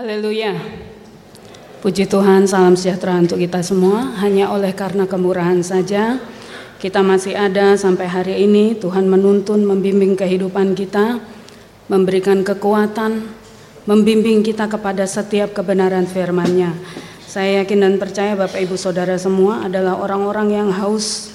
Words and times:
Haleluya. 0.00 0.56
Puji 1.84 2.08
Tuhan, 2.08 2.48
salam 2.48 2.72
sejahtera 2.72 3.20
untuk 3.20 3.36
kita 3.36 3.60
semua. 3.60 4.16
Hanya 4.24 4.48
oleh 4.48 4.72
karena 4.72 5.04
kemurahan 5.04 5.60
saja 5.60 6.16
kita 6.80 7.04
masih 7.04 7.36
ada 7.36 7.76
sampai 7.76 8.08
hari 8.08 8.48
ini. 8.48 8.72
Tuhan 8.80 9.04
menuntun, 9.12 9.60
membimbing 9.60 10.16
kehidupan 10.16 10.72
kita, 10.72 11.20
memberikan 11.92 12.40
kekuatan, 12.40 13.28
membimbing 13.84 14.40
kita 14.40 14.72
kepada 14.72 15.04
setiap 15.04 15.52
kebenaran 15.52 16.08
firman-Nya. 16.08 16.72
Saya 17.28 17.60
yakin 17.60 17.84
dan 17.84 17.94
percaya 18.00 18.32
Bapak 18.40 18.56
Ibu 18.56 18.80
Saudara 18.80 19.20
semua 19.20 19.68
adalah 19.68 20.00
orang-orang 20.00 20.64
yang 20.64 20.68
haus 20.80 21.28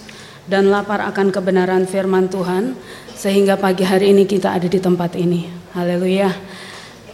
dan 0.50 0.74
lapar 0.74 1.06
akan 1.06 1.30
kebenaran 1.30 1.86
firman 1.86 2.34
Tuhan 2.34 2.74
sehingga 3.14 3.62
pagi 3.62 3.86
hari 3.86 4.10
ini 4.10 4.26
kita 4.26 4.58
ada 4.58 4.66
di 4.66 4.82
tempat 4.82 5.14
ini. 5.22 5.54
Haleluya. 5.78 6.34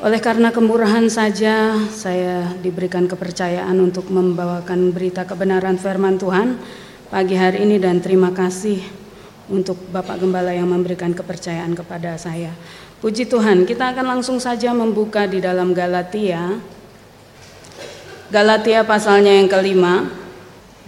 Oleh 0.02 0.18
karena 0.18 0.50
kemurahan 0.50 1.06
saja 1.14 1.78
saya 1.94 2.58
diberikan 2.58 3.06
kepercayaan 3.06 3.78
untuk 3.78 4.10
membawakan 4.10 4.90
berita 4.90 5.30
kebenaran 5.30 5.78
firman 5.78 6.18
Tuhan 6.18 6.58
pagi 7.14 7.38
hari 7.38 7.70
ini 7.70 7.78
dan 7.78 8.02
terima 8.02 8.34
kasih 8.34 8.82
untuk 9.46 9.78
Bapak 9.94 10.18
Gembala 10.26 10.58
yang 10.58 10.74
memberikan 10.74 11.14
kepercayaan 11.14 11.78
kepada 11.78 12.18
saya. 12.18 12.50
Puji 12.98 13.30
Tuhan, 13.30 13.70
kita 13.70 13.94
akan 13.94 14.18
langsung 14.18 14.42
saja 14.42 14.74
membuka 14.74 15.30
di 15.30 15.38
dalam 15.38 15.70
Galatia. 15.70 16.58
Galatia 18.34 18.82
pasalnya 18.82 19.38
yang 19.38 19.54
kelima. 19.54 20.10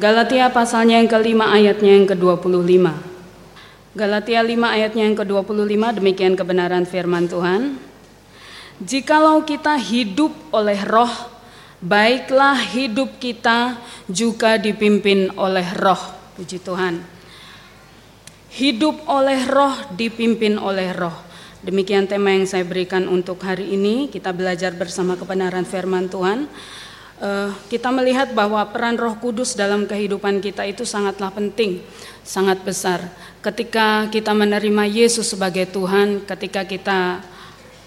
Galatia 0.01 0.49
pasalnya 0.49 0.97
yang 0.97 1.05
kelima 1.05 1.53
ayatnya 1.53 2.01
yang 2.01 2.09
ke-25. 2.09 2.81
Galatia 3.93 4.41
5 4.41 4.57
ayatnya 4.57 5.05
yang 5.05 5.17
ke-25 5.21 6.01
demikian 6.01 6.33
kebenaran 6.33 6.89
firman 6.89 7.29
Tuhan. 7.29 7.92
Jikalau 8.81 9.45
kita 9.45 9.77
hidup 9.77 10.33
oleh 10.49 10.81
roh, 10.81 11.11
baiklah 11.77 12.57
hidup 12.57 13.21
kita 13.21 13.77
juga 14.09 14.57
dipimpin 14.57 15.29
oleh 15.37 15.67
roh. 15.77 15.99
Puji 16.33 16.57
Tuhan. 16.57 17.03
Hidup 18.53 19.05
oleh 19.05 19.45
roh, 19.45 19.73
dipimpin 19.93 20.57
oleh 20.57 20.89
roh. 20.93 21.13
Demikian 21.63 22.09
tema 22.09 22.35
yang 22.35 22.43
saya 22.43 22.67
berikan 22.67 23.07
untuk 23.07 23.39
hari 23.45 23.71
ini. 23.77 24.11
Kita 24.11 24.35
belajar 24.35 24.75
bersama 24.75 25.15
kebenaran 25.15 25.63
firman 25.63 26.11
Tuhan. 26.11 26.49
Uh, 27.23 27.55
kita 27.71 27.87
melihat 27.87 28.35
bahwa 28.35 28.59
peran 28.67 28.99
Roh 28.99 29.15
Kudus 29.15 29.55
dalam 29.55 29.87
kehidupan 29.87 30.43
kita 30.43 30.67
itu 30.67 30.83
sangatlah 30.83 31.31
penting, 31.31 31.79
sangat 32.19 32.59
besar. 32.67 32.99
Ketika 33.39 34.11
kita 34.11 34.35
menerima 34.35 34.83
Yesus 34.91 35.31
sebagai 35.31 35.71
Tuhan, 35.71 36.27
ketika 36.27 36.67
kita 36.67 37.23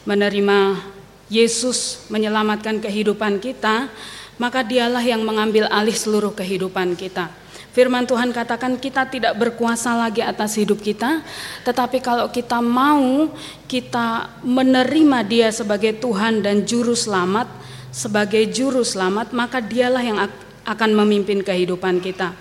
menerima 0.07 0.81
Yesus 1.27 2.07
menyelamatkan 2.07 2.79
kehidupan 2.79 3.43
kita, 3.43 3.91
maka 4.39 4.63
dialah 4.63 5.03
yang 5.03 5.27
mengambil 5.27 5.67
alih 5.69 5.95
seluruh 5.95 6.31
kehidupan 6.33 6.95
kita. 6.95 7.29
Firman 7.77 8.09
Tuhan 8.09 8.33
katakan 8.33 8.81
kita 8.81 9.05
tidak 9.05 9.37
berkuasa 9.37 9.93
lagi 9.93 10.25
atas 10.25 10.57
hidup 10.57 10.81
kita, 10.81 11.21
tetapi 11.61 12.01
kalau 12.01 12.33
kita 12.33 12.65
mau 12.65 13.29
kita 13.69 14.33
menerima 14.41 15.21
Dia 15.29 15.53
sebagai 15.53 15.93
Tuhan 16.01 16.41
dan 16.41 16.65
juru 16.65 16.97
selamat, 16.97 17.45
sebagai 17.93 18.49
juru 18.49 18.81
selamat, 18.81 19.37
maka 19.37 19.61
dialah 19.61 20.01
yang 20.01 20.19
akan 20.65 20.91
memimpin 21.05 21.45
kehidupan 21.45 22.01
kita. 22.01 22.33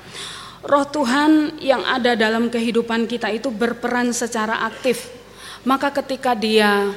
Roh 0.64 0.88
Tuhan 0.88 1.60
yang 1.60 1.84
ada 1.84 2.16
dalam 2.16 2.48
kehidupan 2.48 3.06
kita 3.06 3.28
itu 3.28 3.52
berperan 3.52 4.16
secara 4.16 4.64
aktif. 4.64 5.12
Maka 5.68 5.92
ketika 5.92 6.32
Dia 6.32 6.96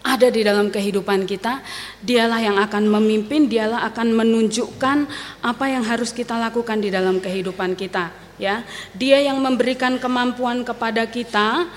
ada 0.00 0.32
di 0.32 0.40
dalam 0.40 0.72
kehidupan 0.72 1.28
kita, 1.28 1.60
dialah 2.00 2.40
yang 2.40 2.56
akan 2.56 2.88
memimpin, 2.88 3.52
dialah 3.52 3.84
akan 3.92 4.16
menunjukkan 4.16 4.98
apa 5.44 5.64
yang 5.68 5.84
harus 5.84 6.16
kita 6.16 6.40
lakukan 6.40 6.80
di 6.80 6.88
dalam 6.88 7.20
kehidupan 7.20 7.76
kita, 7.76 8.08
ya. 8.40 8.64
Dia 8.96 9.20
yang 9.20 9.36
memberikan 9.44 10.00
kemampuan 10.00 10.64
kepada 10.64 11.04
kita 11.04 11.68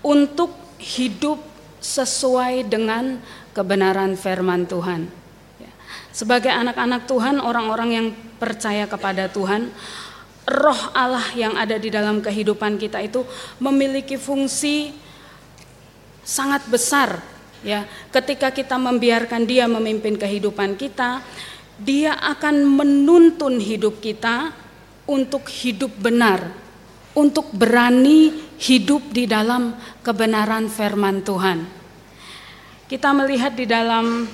untuk 0.00 0.56
hidup 0.80 1.36
sesuai 1.84 2.64
dengan 2.64 3.20
kebenaran 3.52 4.16
firman 4.16 4.64
Tuhan. 4.64 5.12
Ya. 5.60 5.70
Sebagai 6.16 6.50
anak-anak 6.50 7.04
Tuhan, 7.04 7.36
orang-orang 7.44 7.90
yang 7.92 8.06
percaya 8.40 8.88
kepada 8.88 9.28
Tuhan, 9.28 9.68
roh 10.48 10.80
Allah 10.96 11.28
yang 11.36 11.60
ada 11.60 11.76
di 11.76 11.92
dalam 11.92 12.24
kehidupan 12.24 12.80
kita 12.80 13.04
itu 13.04 13.20
memiliki 13.60 14.16
fungsi 14.16 14.96
sangat 16.24 16.64
besar 16.72 17.35
Ya, 17.66 17.82
ketika 18.14 18.54
kita 18.54 18.78
membiarkan 18.78 19.42
dia 19.42 19.66
memimpin 19.66 20.14
kehidupan 20.14 20.78
kita, 20.78 21.18
dia 21.82 22.14
akan 22.14 22.62
menuntun 22.62 23.58
hidup 23.58 23.98
kita 23.98 24.54
untuk 25.10 25.50
hidup 25.50 25.90
benar, 25.98 26.54
untuk 27.10 27.50
berani 27.50 28.30
hidup 28.62 29.10
di 29.10 29.26
dalam 29.26 29.74
kebenaran 30.06 30.70
firman 30.70 31.26
Tuhan. 31.26 31.66
Kita 32.86 33.10
melihat 33.10 33.58
di 33.58 33.66
dalam 33.66 34.30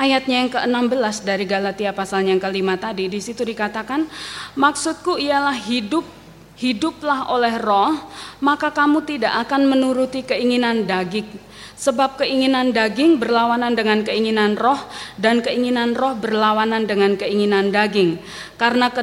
ayatnya 0.00 0.48
yang 0.48 0.50
ke-16 0.50 1.28
dari 1.28 1.44
Galatia 1.44 1.92
pasalnya 1.92 2.32
yang 2.32 2.40
kelima 2.40 2.80
tadi, 2.80 3.04
di 3.12 3.20
situ 3.20 3.44
dikatakan, 3.44 4.08
maksudku 4.56 5.20
ialah 5.20 5.52
hidup 5.52 6.23
hiduplah 6.54 7.30
oleh 7.34 7.58
roh, 7.58 7.94
maka 8.38 8.70
kamu 8.70 9.02
tidak 9.02 9.46
akan 9.46 9.66
menuruti 9.66 10.22
keinginan 10.22 10.86
daging. 10.86 11.26
Sebab 11.74 12.22
keinginan 12.22 12.70
daging 12.70 13.18
berlawanan 13.18 13.74
dengan 13.74 14.06
keinginan 14.06 14.54
roh 14.54 14.78
dan 15.18 15.42
keinginan 15.42 15.98
roh 15.98 16.14
berlawanan 16.14 16.86
dengan 16.86 17.18
keinginan 17.18 17.74
daging. 17.74 18.22
Karena 18.54 18.94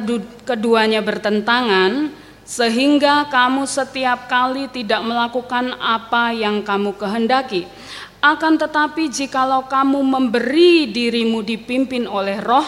keduanya 0.48 1.04
bertentangan, 1.04 2.08
sehingga 2.42 3.28
kamu 3.28 3.68
setiap 3.68 4.26
kali 4.26 4.66
tidak 4.72 5.04
melakukan 5.04 5.76
apa 5.78 6.32
yang 6.34 6.64
kamu 6.64 6.96
kehendaki. 6.96 7.68
Akan 8.22 8.54
tetapi 8.54 9.10
jikalau 9.10 9.66
kamu 9.66 9.98
memberi 9.98 10.86
dirimu 10.88 11.42
dipimpin 11.42 12.06
oleh 12.06 12.38
roh, 12.38 12.64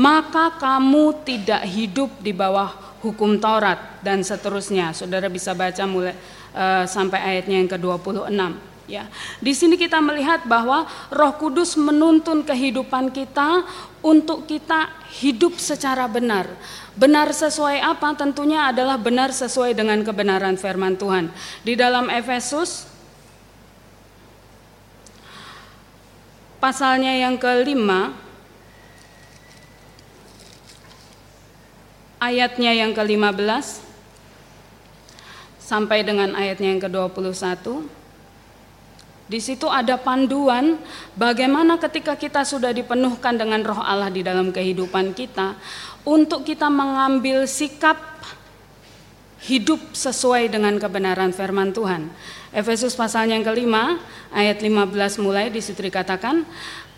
maka 0.00 0.56
kamu 0.56 1.24
tidak 1.28 1.62
hidup 1.68 2.08
di 2.24 2.32
bawah 2.32 2.83
hukum 3.04 3.36
Taurat 3.36 4.00
dan 4.00 4.24
seterusnya. 4.24 4.96
Saudara 4.96 5.28
bisa 5.28 5.52
baca 5.52 5.84
mulai 5.84 6.16
uh, 6.56 6.88
sampai 6.88 7.20
ayatnya 7.20 7.60
yang 7.60 7.68
ke-26 7.68 8.32
ya. 8.88 9.04
Di 9.40 9.52
sini 9.52 9.76
kita 9.76 10.00
melihat 10.00 10.44
bahwa 10.48 10.88
Roh 11.12 11.34
Kudus 11.36 11.76
menuntun 11.76 12.44
kehidupan 12.44 13.12
kita 13.12 13.64
untuk 14.00 14.48
kita 14.48 14.88
hidup 15.20 15.56
secara 15.60 16.08
benar. 16.08 16.48
Benar 16.94 17.32
sesuai 17.32 17.80
apa? 17.80 18.14
Tentunya 18.16 18.70
adalah 18.70 18.96
benar 19.00 19.32
sesuai 19.34 19.76
dengan 19.76 20.00
kebenaran 20.00 20.56
firman 20.56 20.96
Tuhan. 20.96 21.28
Di 21.66 21.74
dalam 21.76 22.08
Efesus 22.08 22.88
pasalnya 26.62 27.12
yang 27.12 27.36
kelima 27.36 28.23
ayatnya 32.24 32.72
yang 32.72 32.96
ke-15 32.96 33.84
sampai 35.60 36.00
dengan 36.04 36.32
ayatnya 36.32 36.72
yang 36.72 36.80
ke-21. 36.80 37.84
Di 39.24 39.40
situ 39.40 39.64
ada 39.72 39.96
panduan 39.96 40.76
bagaimana 41.16 41.80
ketika 41.80 42.12
kita 42.12 42.44
sudah 42.44 42.76
dipenuhkan 42.76 43.40
dengan 43.40 43.64
roh 43.64 43.80
Allah 43.80 44.12
di 44.12 44.20
dalam 44.20 44.52
kehidupan 44.52 45.16
kita 45.16 45.56
untuk 46.04 46.44
kita 46.44 46.68
mengambil 46.68 47.48
sikap 47.48 47.96
hidup 49.48 49.80
sesuai 49.96 50.52
dengan 50.52 50.76
kebenaran 50.76 51.32
firman 51.32 51.72
Tuhan. 51.72 52.12
Efesus 52.52 52.92
pasalnya 52.92 53.40
yang 53.40 53.48
kelima 53.48 53.96
ayat 54.28 54.60
15 54.60 54.92
mulai 55.24 55.48
di 55.48 55.64
situ 55.64 55.80
dikatakan, 55.80 56.44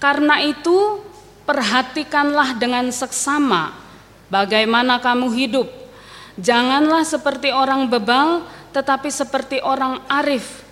karena 0.03 0.43
itu 0.43 1.03
perhatikanlah 1.47 2.59
dengan 2.59 2.91
seksama 2.91 3.86
Bagaimana 4.27 4.99
kamu 4.99 5.31
hidup? 5.35 5.69
Janganlah 6.37 7.07
seperti 7.07 7.55
orang 7.55 7.87
bebal, 7.87 8.45
tetapi 8.75 9.09
seperti 9.09 9.63
orang 9.63 10.03
arif. 10.11 10.67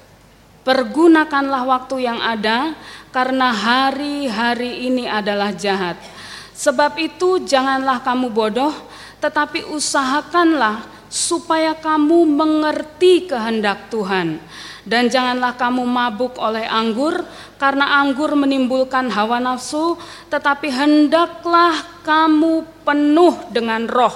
Pergunakanlah 0.67 1.63
waktu 1.65 2.09
yang 2.09 2.21
ada, 2.21 2.75
karena 3.15 3.53
hari-hari 3.53 4.89
ini 4.91 5.07
adalah 5.07 5.55
jahat. 5.55 5.97
Sebab 6.53 6.99
itu, 6.99 7.43
janganlah 7.47 8.03
kamu 8.03 8.33
bodoh, 8.33 8.75
tetapi 9.23 9.65
usahakanlah 9.73 10.85
supaya 11.07 11.79
kamu 11.79 12.27
mengerti 12.27 13.31
kehendak 13.31 13.87
Tuhan 13.87 14.43
dan 14.85 15.09
janganlah 15.09 15.57
kamu 15.57 15.81
mabuk 15.85 16.37
oleh 16.37 16.69
anggur, 16.69 17.25
karena 17.57 18.05
anggur 18.05 18.37
menimbulkan 18.37 19.09
hawa 19.09 19.41
nafsu, 19.41 19.97
tetapi 20.29 20.69
hendaklah 20.69 21.73
kamu 22.05 22.69
penuh 22.85 23.35
dengan 23.49 23.89
roh. 23.89 24.13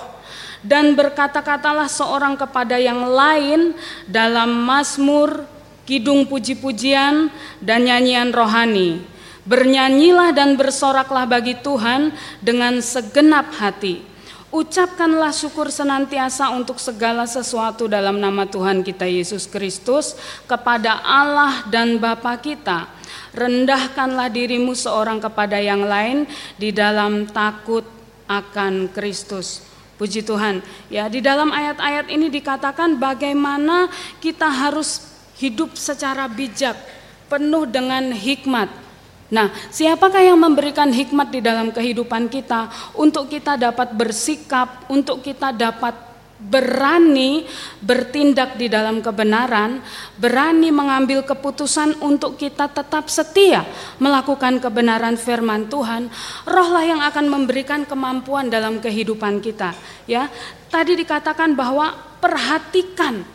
Dan 0.60 0.92
berkata-katalah 0.92 1.88
seorang 1.88 2.36
kepada 2.36 2.76
yang 2.76 3.08
lain 3.08 3.72
dalam 4.04 4.52
mazmur, 4.68 5.48
kidung 5.88 6.28
puji-pujian, 6.28 7.32
dan 7.64 7.88
nyanyian 7.88 8.28
rohani. 8.28 9.00
Bernyanyilah 9.48 10.36
dan 10.36 10.60
bersoraklah 10.60 11.24
bagi 11.24 11.56
Tuhan 11.64 12.12
dengan 12.44 12.84
segenap 12.84 13.56
hati. 13.56 14.04
Ucapkanlah 14.48 15.28
syukur 15.28 15.68
senantiasa 15.68 16.48
untuk 16.56 16.80
segala 16.80 17.28
sesuatu 17.28 17.84
dalam 17.84 18.16
nama 18.16 18.48
Tuhan 18.48 18.80
kita 18.80 19.04
Yesus 19.04 19.44
Kristus 19.44 20.16
kepada 20.48 21.04
Allah 21.04 21.68
dan 21.68 22.00
Bapa 22.00 22.32
kita. 22.40 22.88
Rendahkanlah 23.36 24.32
dirimu 24.32 24.72
seorang 24.72 25.20
kepada 25.20 25.60
yang 25.60 25.84
lain 25.84 26.24
di 26.56 26.72
dalam 26.72 27.28
takut 27.28 27.84
akan 28.24 28.88
Kristus. 28.88 29.68
Puji 30.00 30.24
Tuhan. 30.24 30.64
Ya, 30.88 31.12
di 31.12 31.20
dalam 31.20 31.52
ayat-ayat 31.52 32.08
ini 32.08 32.32
dikatakan 32.32 32.96
bagaimana 32.96 33.92
kita 34.16 34.48
harus 34.48 35.04
hidup 35.36 35.76
secara 35.76 36.24
bijak, 36.24 36.80
penuh 37.28 37.68
dengan 37.68 38.16
hikmat 38.16 38.87
Nah, 39.28 39.52
siapakah 39.68 40.24
yang 40.24 40.40
memberikan 40.40 40.88
hikmat 40.88 41.28
di 41.28 41.44
dalam 41.44 41.68
kehidupan 41.68 42.32
kita 42.32 42.72
untuk 42.96 43.28
kita 43.28 43.60
dapat 43.60 43.92
bersikap, 43.92 44.88
untuk 44.88 45.20
kita 45.20 45.52
dapat 45.52 46.08
berani 46.38 47.42
bertindak 47.82 48.54
di 48.54 48.70
dalam 48.70 49.02
kebenaran, 49.02 49.82
berani 50.16 50.70
mengambil 50.70 51.26
keputusan 51.26 51.98
untuk 51.98 52.38
kita 52.38 52.70
tetap 52.70 53.10
setia 53.10 53.66
melakukan 53.98 54.62
kebenaran 54.62 55.18
firman 55.18 55.66
Tuhan, 55.66 56.06
rohlah 56.46 56.86
yang 56.86 57.02
akan 57.02 57.26
memberikan 57.26 57.82
kemampuan 57.82 58.46
dalam 58.48 58.78
kehidupan 58.78 59.42
kita, 59.42 59.74
ya. 60.06 60.30
Tadi 60.70 60.94
dikatakan 60.94 61.58
bahwa 61.58 61.90
perhatikan 62.22 63.26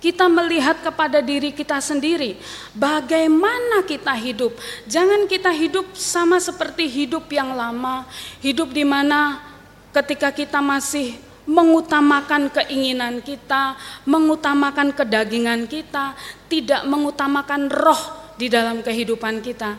kita 0.00 0.26
melihat 0.26 0.80
kepada 0.80 1.20
diri 1.20 1.52
kita 1.52 1.76
sendiri, 1.78 2.40
bagaimana 2.72 3.84
kita 3.84 4.16
hidup. 4.16 4.56
Jangan 4.88 5.28
kita 5.28 5.52
hidup 5.52 5.92
sama 5.92 6.40
seperti 6.40 6.88
hidup 6.88 7.28
yang 7.28 7.52
lama, 7.52 8.08
hidup 8.40 8.72
di 8.72 8.82
mana 8.82 9.44
ketika 9.92 10.32
kita 10.32 10.58
masih 10.64 11.20
mengutamakan 11.44 12.48
keinginan 12.48 13.20
kita, 13.20 13.76
mengutamakan 14.08 14.96
kedagingan 14.96 15.68
kita, 15.68 16.16
tidak 16.48 16.82
mengutamakan 16.88 17.68
roh 17.68 18.34
di 18.40 18.48
dalam 18.48 18.80
kehidupan 18.80 19.44
kita. 19.44 19.76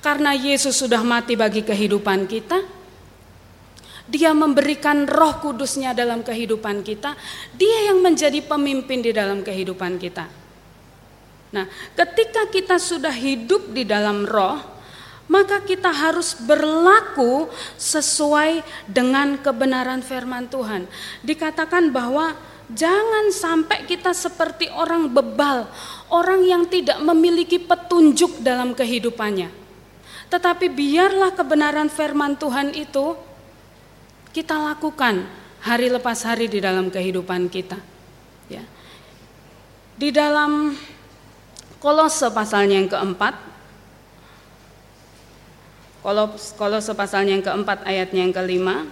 Karena 0.00 0.36
Yesus 0.36 0.76
sudah 0.76 1.00
mati 1.00 1.36
bagi 1.36 1.64
kehidupan 1.64 2.28
kita, 2.28 2.60
dia 4.04 4.36
memberikan 4.36 5.08
roh 5.08 5.40
kudusnya 5.40 5.96
dalam 5.96 6.20
kehidupan 6.20 6.84
kita. 6.84 7.16
Dia 7.56 7.92
yang 7.92 8.04
menjadi 8.04 8.44
pemimpin 8.44 9.00
di 9.00 9.16
dalam 9.16 9.40
kehidupan 9.40 9.96
kita. 9.96 10.28
Nah, 11.54 11.64
ketika 11.94 12.50
kita 12.50 12.76
sudah 12.76 13.14
hidup 13.14 13.72
di 13.72 13.86
dalam 13.86 14.26
roh, 14.26 14.58
maka 15.24 15.64
kita 15.64 15.88
harus 15.88 16.36
berlaku 16.36 17.48
sesuai 17.80 18.60
dengan 18.84 19.40
kebenaran 19.40 20.04
firman 20.04 20.50
Tuhan. 20.52 20.84
Dikatakan 21.24 21.88
bahwa 21.88 22.36
jangan 22.68 23.32
sampai 23.32 23.88
kita 23.88 24.12
seperti 24.12 24.68
orang 24.68 25.08
bebal, 25.08 25.64
orang 26.12 26.44
yang 26.44 26.68
tidak 26.68 27.00
memiliki 27.00 27.56
petunjuk 27.56 28.44
dalam 28.44 28.76
kehidupannya. 28.76 29.48
Tetapi 30.28 30.66
biarlah 30.68 31.32
kebenaran 31.32 31.88
firman 31.88 32.36
Tuhan 32.36 32.74
itu 32.76 33.16
kita 34.34 34.58
lakukan 34.58 35.22
hari 35.62 35.88
lepas 35.88 36.26
hari 36.26 36.50
di 36.50 36.58
dalam 36.58 36.90
kehidupan 36.90 37.46
kita. 37.46 37.78
Ya. 38.50 38.66
Di 39.94 40.10
dalam 40.10 40.74
Kolose 41.78 42.26
pasalnya 42.34 42.82
yang 42.82 42.90
keempat, 42.90 43.38
Kolose 46.58 46.92
pasalnya 46.98 47.38
yang 47.38 47.46
keempat 47.46 47.86
ayatnya 47.86 48.26
yang 48.26 48.34
kelima, 48.34 48.84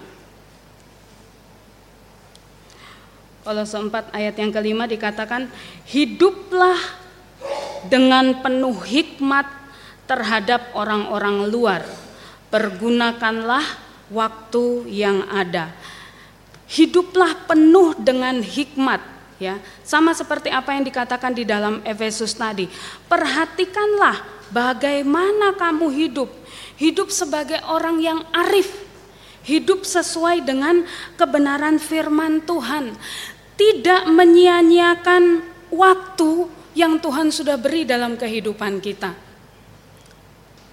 Kolose 3.43 3.75
4 3.75 4.15
ayat 4.15 4.39
yang 4.39 4.55
kelima 4.55 4.87
dikatakan 4.87 5.51
hiduplah 5.91 6.79
dengan 7.91 8.39
penuh 8.39 8.79
hikmat 8.79 9.51
terhadap 10.07 10.71
orang-orang 10.79 11.51
luar. 11.51 11.83
Pergunakanlah 12.55 13.82
waktu 14.13 14.87
yang 14.93 15.25
ada. 15.33 15.73
Hiduplah 16.69 17.49
penuh 17.49 17.97
dengan 17.97 18.41
hikmat 18.41 19.01
ya. 19.41 19.59
Sama 19.83 20.13
seperti 20.13 20.53
apa 20.53 20.77
yang 20.77 20.85
dikatakan 20.85 21.33
di 21.33 21.49
dalam 21.49 21.81
Efesus 21.83 22.37
tadi. 22.37 22.69
Perhatikanlah 23.09 24.49
bagaimana 24.53 25.57
kamu 25.57 25.89
hidup. 25.93 26.31
Hidup 26.77 27.09
sebagai 27.09 27.61
orang 27.69 28.01
yang 28.01 28.21
arif. 28.33 28.71
Hidup 29.43 29.83
sesuai 29.83 30.47
dengan 30.47 30.87
kebenaran 31.19 31.83
firman 31.83 32.45
Tuhan. 32.47 32.95
Tidak 33.59 34.09
menyia-nyiakan 34.09 35.45
waktu 35.69 36.31
yang 36.73 36.97
Tuhan 37.03 37.29
sudah 37.29 37.61
beri 37.61 37.85
dalam 37.85 38.17
kehidupan 38.17 38.81
kita 38.81 39.32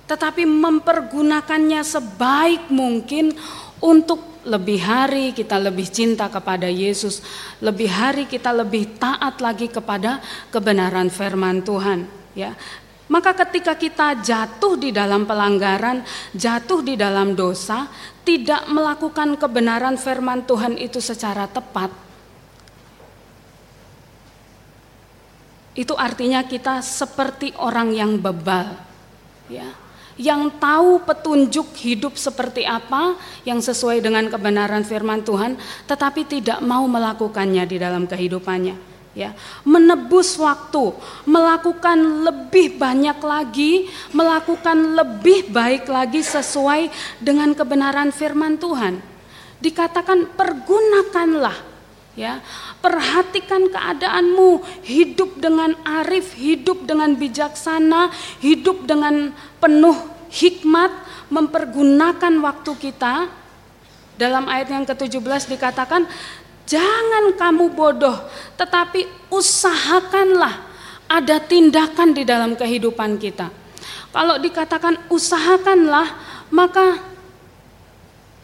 tetapi 0.10 0.42
mempergunakannya 0.42 1.86
sebaik 1.86 2.74
mungkin 2.74 3.38
untuk 3.78 4.42
lebih 4.42 4.82
hari 4.82 5.26
kita 5.38 5.62
lebih 5.62 5.86
cinta 5.86 6.26
kepada 6.34 6.66
Yesus, 6.66 7.22
lebih 7.62 7.86
hari 7.94 8.26
kita 8.26 8.50
lebih 8.50 8.98
taat 8.98 9.38
lagi 9.38 9.70
kepada 9.70 10.18
kebenaran 10.50 11.14
firman 11.14 11.62
Tuhan, 11.62 12.10
ya. 12.34 12.58
Maka 13.10 13.34
ketika 13.34 13.74
kita 13.74 14.22
jatuh 14.22 14.78
di 14.78 14.94
dalam 14.94 15.26
pelanggaran, 15.26 16.06
jatuh 16.34 16.86
di 16.86 16.94
dalam 16.94 17.34
dosa, 17.34 17.90
tidak 18.22 18.70
melakukan 18.70 19.34
kebenaran 19.38 19.98
firman 19.98 20.46
Tuhan 20.46 20.78
itu 20.78 21.02
secara 21.02 21.50
tepat, 21.50 21.90
itu 25.74 25.94
artinya 25.94 26.46
kita 26.46 26.82
seperti 26.86 27.54
orang 27.58 27.94
yang 27.94 28.18
bebal, 28.22 28.78
ya 29.50 29.89
yang 30.20 30.52
tahu 30.60 31.00
petunjuk 31.08 31.72
hidup 31.80 32.20
seperti 32.20 32.68
apa 32.68 33.16
yang 33.48 33.64
sesuai 33.64 34.04
dengan 34.04 34.28
kebenaran 34.28 34.84
firman 34.84 35.24
Tuhan 35.24 35.56
tetapi 35.88 36.28
tidak 36.28 36.60
mau 36.60 36.84
melakukannya 36.84 37.64
di 37.64 37.80
dalam 37.80 38.04
kehidupannya 38.04 38.76
ya. 39.16 39.32
Menebus 39.64 40.36
waktu 40.36 40.92
melakukan 41.24 42.28
lebih 42.28 42.76
banyak 42.76 43.20
lagi 43.24 43.88
melakukan 44.12 45.00
lebih 45.00 45.50
baik 45.56 45.88
lagi 45.88 46.20
sesuai 46.20 46.92
dengan 47.24 47.56
kebenaran 47.56 48.12
firman 48.12 48.60
Tuhan. 48.60 49.00
Dikatakan 49.60 50.36
pergunakanlah 50.36 51.69
ya 52.20 52.44
perhatikan 52.84 53.72
keadaanmu. 53.72 54.84
Hidup 54.84 55.40
dengan 55.40 55.72
arif 55.88 56.36
hidup 56.36 56.84
dengan 56.84 57.16
bijaksana 57.16 58.12
hidup 58.44 58.84
dengan 58.84 59.32
penuh 59.64 59.96
hikmat 60.28 60.92
mempergunakan 61.32 62.34
waktu 62.44 62.72
kita. 62.76 63.32
Dalam 64.20 64.52
ayat 64.52 64.68
yang 64.68 64.84
ke-17 64.84 65.48
dikatakan 65.48 66.04
jangan 66.68 67.32
kamu 67.40 67.72
bodoh 67.72 68.20
tetapi 68.60 69.08
usahakanlah 69.32 70.68
ada 71.08 71.40
tindakan 71.40 72.12
di 72.12 72.28
dalam 72.28 72.60
kehidupan 72.60 73.16
kita. 73.16 73.48
Kalau 74.12 74.36
dikatakan 74.36 75.08
usahakanlah 75.08 76.12
maka 76.52 77.09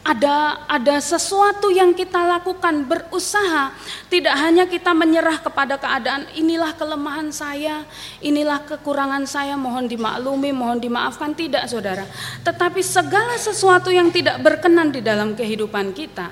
ada 0.05 0.61
ada 0.69 1.01
sesuatu 1.01 1.73
yang 1.73 1.89
kita 1.97 2.21
lakukan 2.37 2.85
berusaha. 2.85 3.73
Tidak 4.05 4.35
hanya 4.37 4.69
kita 4.69 4.93
menyerah 4.93 5.41
kepada 5.41 5.81
keadaan 5.81 6.29
inilah 6.37 6.77
kelemahan 6.77 7.33
saya 7.33 7.81
inilah 8.21 8.61
kekurangan 8.69 9.25
saya 9.25 9.57
mohon 9.57 9.89
dimaklumi 9.89 10.53
mohon 10.53 10.77
dimaafkan. 10.77 11.33
Tidak 11.33 11.65
saudara. 11.65 12.05
Tetapi 12.45 12.85
segala 12.85 13.33
sesuatu 13.41 13.89
yang 13.89 14.13
tidak 14.13 14.37
berkenan 14.45 14.93
di 14.93 15.01
dalam 15.01 15.33
kehidupan 15.33 15.97
kita 15.97 16.29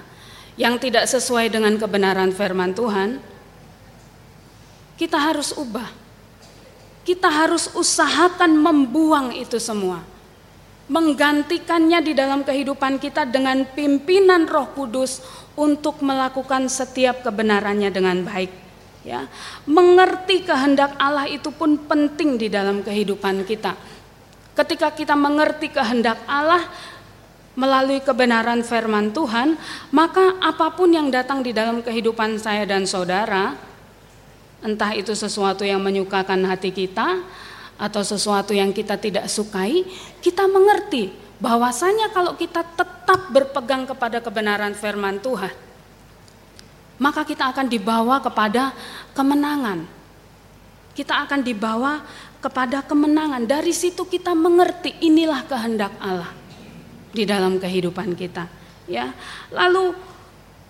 yang 0.53 0.77
tidak 0.77 1.09
sesuai 1.09 1.49
dengan 1.49 1.73
kebenaran 1.81 2.29
firman 2.29 2.77
Tuhan 2.77 3.17
kita 5.01 5.17
harus 5.17 5.49
ubah. 5.57 6.05
Kita 7.03 7.27
harus 7.27 7.73
usahakan 7.73 8.53
membuang 8.53 9.33
itu 9.35 9.57
semua 9.57 10.12
menggantikannya 10.91 12.03
di 12.03 12.11
dalam 12.11 12.43
kehidupan 12.43 12.99
kita 12.99 13.23
dengan 13.23 13.63
pimpinan 13.71 14.49
Roh 14.49 14.67
Kudus 14.75 15.23
untuk 15.55 16.03
melakukan 16.03 16.67
setiap 16.67 17.23
kebenarannya 17.23 17.87
dengan 17.93 18.25
baik. 18.27 18.51
Ya, 19.03 19.27
mengerti 19.67 20.47
kehendak 20.47 20.95
Allah 20.95 21.27
itu 21.27 21.51
pun 21.51 21.75
penting 21.75 22.39
di 22.39 22.47
dalam 22.47 22.79
kehidupan 22.79 23.43
kita. 23.43 23.75
Ketika 24.55 24.95
kita 24.95 25.11
mengerti 25.11 25.67
kehendak 25.67 26.23
Allah 26.23 26.63
melalui 27.59 27.99
kebenaran 27.99 28.63
firman 28.63 29.11
Tuhan, 29.11 29.59
maka 29.91 30.39
apa 30.39 30.71
pun 30.71 30.87
yang 30.87 31.11
datang 31.11 31.43
di 31.43 31.51
dalam 31.51 31.83
kehidupan 31.83 32.39
saya 32.39 32.63
dan 32.63 32.87
saudara, 32.87 33.59
entah 34.63 34.95
itu 34.95 35.11
sesuatu 35.11 35.67
yang 35.67 35.83
menyukakan 35.83 36.47
hati 36.47 36.71
kita 36.71 37.19
atau 37.77 38.01
sesuatu 38.05 38.53
yang 38.53 38.71
kita 38.71 38.95
tidak 38.97 39.25
sukai, 39.27 39.83
kita 40.21 40.45
mengerti 40.45 41.11
bahwasanya 41.41 42.13
kalau 42.15 42.37
kita 42.39 42.63
tetap 42.63 43.27
berpegang 43.33 43.83
kepada 43.83 44.23
kebenaran 44.23 44.71
firman 44.77 45.19
Tuhan, 45.19 45.51
maka 47.01 47.27
kita 47.27 47.51
akan 47.51 47.67
dibawa 47.67 48.23
kepada 48.23 48.71
kemenangan. 49.11 49.83
Kita 50.93 51.25
akan 51.25 51.41
dibawa 51.41 52.05
kepada 52.37 52.85
kemenangan. 52.85 53.49
Dari 53.49 53.73
situ 53.73 54.05
kita 54.05 54.37
mengerti 54.37 54.93
inilah 55.01 55.41
kehendak 55.49 55.91
Allah 55.97 56.29
di 57.09 57.25
dalam 57.25 57.57
kehidupan 57.57 58.13
kita. 58.13 58.45
Ya, 58.85 59.15
lalu 59.49 59.95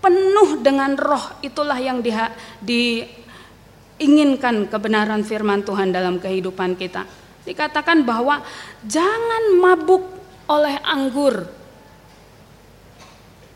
penuh 0.03 0.59
dengan 0.59 0.93
roh 0.99 1.39
itulah 1.39 1.79
yang 1.79 2.03
di, 2.03 2.11
diinginkan 4.03 4.67
kebenaran 4.67 5.23
firman 5.23 5.63
Tuhan 5.63 5.95
dalam 5.95 6.19
kehidupan 6.19 6.75
kita. 6.75 7.07
Dikatakan 7.47 8.03
bahwa 8.03 8.43
jangan 8.83 9.55
mabuk 9.63 10.03
oleh 10.51 10.75
anggur. 10.83 11.47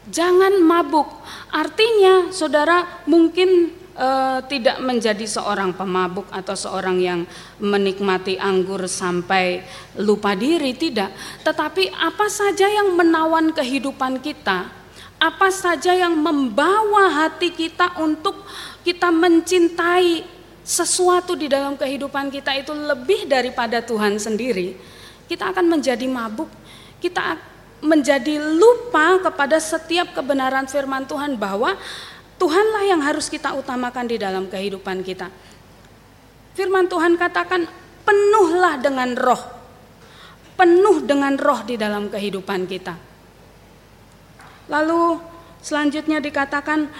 Jangan 0.07 0.55
mabuk. 0.63 1.11
Artinya, 1.51 2.31
saudara 2.31 3.03
mungkin 3.11 3.75
uh, 3.99 4.39
tidak 4.47 4.79
menjadi 4.79 5.27
seorang 5.27 5.75
pemabuk 5.75 6.31
atau 6.31 6.55
seorang 6.55 6.95
yang 6.95 7.27
menikmati 7.59 8.39
anggur 8.39 8.87
sampai 8.87 9.67
lupa 9.99 10.31
diri, 10.31 10.71
tidak. 10.79 11.11
Tetapi 11.43 11.91
apa 11.91 12.31
saja 12.31 12.71
yang 12.71 12.95
menawan 12.95 13.51
kehidupan 13.51 14.23
kita, 14.23 14.71
apa 15.19 15.51
saja 15.51 15.91
yang 15.91 16.15
membawa 16.15 17.11
hati 17.11 17.51
kita 17.51 17.99
untuk 17.99 18.47
kita 18.87 19.11
mencintai 19.11 20.36
sesuatu 20.67 21.39
di 21.39 21.47
dalam 21.47 21.79
kehidupan 21.79 22.27
kita 22.27 22.51
itu 22.59 22.75
lebih 22.75 23.23
daripada 23.23 23.79
Tuhan 23.79 24.19
sendiri, 24.19 24.75
kita 25.31 25.55
akan 25.55 25.79
menjadi 25.79 26.03
mabuk, 26.11 26.51
kita 26.99 27.39
menjadi 27.79 28.35
lupa 28.35 29.15
kepada 29.23 29.55
setiap 29.63 30.11
kebenaran 30.11 30.67
firman 30.67 31.07
Tuhan 31.07 31.39
bahwa 31.39 31.79
Tuhanlah 32.35 32.83
yang 32.83 32.99
harus 32.99 33.31
kita 33.31 33.55
utamakan 33.55 34.11
di 34.11 34.19
dalam 34.19 34.51
kehidupan 34.51 35.07
kita. 35.07 35.31
Firman 36.53 36.91
Tuhan 36.91 37.15
katakan 37.15 37.63
penuhlah 38.03 38.77
dengan 38.83 39.15
roh. 39.15 39.41
Penuh 40.57 41.05
dengan 41.05 41.37
roh 41.39 41.63
di 41.63 41.79
dalam 41.79 42.11
kehidupan 42.11 42.65
kita. 42.69 42.97
Lalu 44.67 45.21
selanjutnya 45.63 46.19
dikatakan 46.19 46.91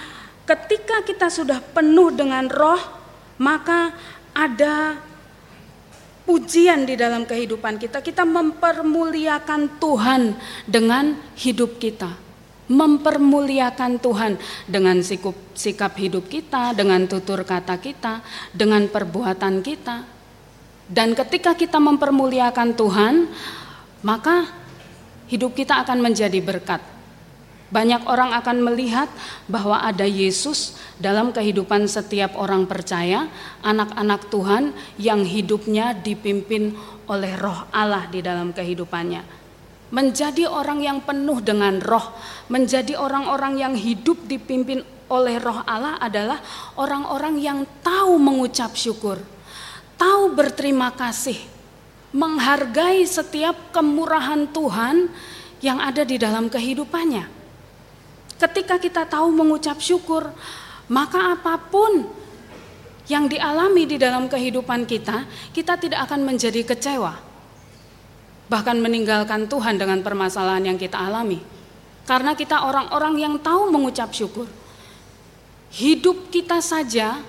ketika 0.46 1.04
kita 1.04 1.26
sudah 1.28 1.60
penuh 1.60 2.14
dengan 2.14 2.46
roh, 2.50 2.97
maka 3.38 3.94
ada 4.34 4.98
pujian 6.28 6.84
di 6.84 6.98
dalam 6.98 7.24
kehidupan 7.24 7.80
kita. 7.80 8.04
Kita 8.04 8.28
mempermuliakan 8.28 9.80
Tuhan 9.80 10.22
dengan 10.68 11.16
hidup 11.38 11.80
kita. 11.80 12.12
Mempermuliakan 12.68 13.96
Tuhan 13.96 14.36
dengan 14.68 15.00
sikap, 15.00 15.32
sikap 15.56 15.96
hidup 15.96 16.28
kita, 16.28 16.76
dengan 16.76 17.08
tutur 17.08 17.40
kata 17.40 17.80
kita, 17.80 18.20
dengan 18.52 18.84
perbuatan 18.92 19.64
kita. 19.64 20.04
Dan 20.84 21.16
ketika 21.16 21.56
kita 21.56 21.80
mempermuliakan 21.80 22.76
Tuhan, 22.76 23.14
maka 24.04 24.52
hidup 25.32 25.56
kita 25.56 25.80
akan 25.80 26.04
menjadi 26.04 26.44
berkat 26.44 26.97
banyak 27.68 28.08
orang 28.08 28.32
akan 28.32 28.64
melihat 28.64 29.12
bahwa 29.44 29.84
ada 29.84 30.08
Yesus 30.08 30.80
dalam 30.96 31.36
kehidupan 31.36 31.84
setiap 31.84 32.32
orang 32.40 32.64
percaya, 32.64 33.28
anak-anak 33.60 34.32
Tuhan 34.32 34.72
yang 34.96 35.20
hidupnya 35.20 35.92
dipimpin 35.92 36.72
oleh 37.08 37.36
roh 37.36 37.68
Allah 37.68 38.08
di 38.08 38.24
dalam 38.24 38.56
kehidupannya. 38.56 39.36
Menjadi 39.88 40.48
orang 40.48 40.80
yang 40.84 41.00
penuh 41.04 41.40
dengan 41.44 41.80
roh, 41.80 42.12
menjadi 42.48 42.96
orang-orang 42.96 43.60
yang 43.60 43.74
hidup 43.76 44.20
dipimpin 44.24 44.84
oleh 45.08 45.40
roh 45.40 45.64
Allah 45.64 45.96
adalah 46.00 46.40
orang-orang 46.76 47.40
yang 47.40 47.64
tahu 47.80 48.20
mengucap 48.20 48.76
syukur, 48.76 49.20
tahu 49.96 50.36
berterima 50.36 50.92
kasih, 50.92 51.40
menghargai 52.12 53.04
setiap 53.04 53.72
kemurahan 53.72 54.48
Tuhan 54.52 55.08
yang 55.64 55.80
ada 55.80 56.04
di 56.04 56.20
dalam 56.20 56.52
kehidupannya. 56.52 57.37
Ketika 58.38 58.78
kita 58.78 59.02
tahu 59.02 59.34
mengucap 59.34 59.82
syukur, 59.82 60.30
maka 60.86 61.34
apa 61.34 61.58
pun 61.58 62.06
yang 63.10 63.26
dialami 63.26 63.88
di 63.88 63.96
dalam 63.98 64.30
kehidupan 64.30 64.86
kita, 64.86 65.26
kita 65.50 65.74
tidak 65.74 66.06
akan 66.06 66.22
menjadi 66.22 66.62
kecewa. 66.62 67.18
Bahkan 68.48 68.76
meninggalkan 68.78 69.50
Tuhan 69.50 69.76
dengan 69.76 70.00
permasalahan 70.00 70.72
yang 70.72 70.78
kita 70.78 70.96
alami. 70.96 71.42
Karena 72.08 72.32
kita 72.32 72.64
orang-orang 72.64 73.20
yang 73.20 73.34
tahu 73.36 73.68
mengucap 73.68 74.14
syukur. 74.14 74.48
Hidup 75.68 76.32
kita 76.32 76.64
saja 76.64 77.20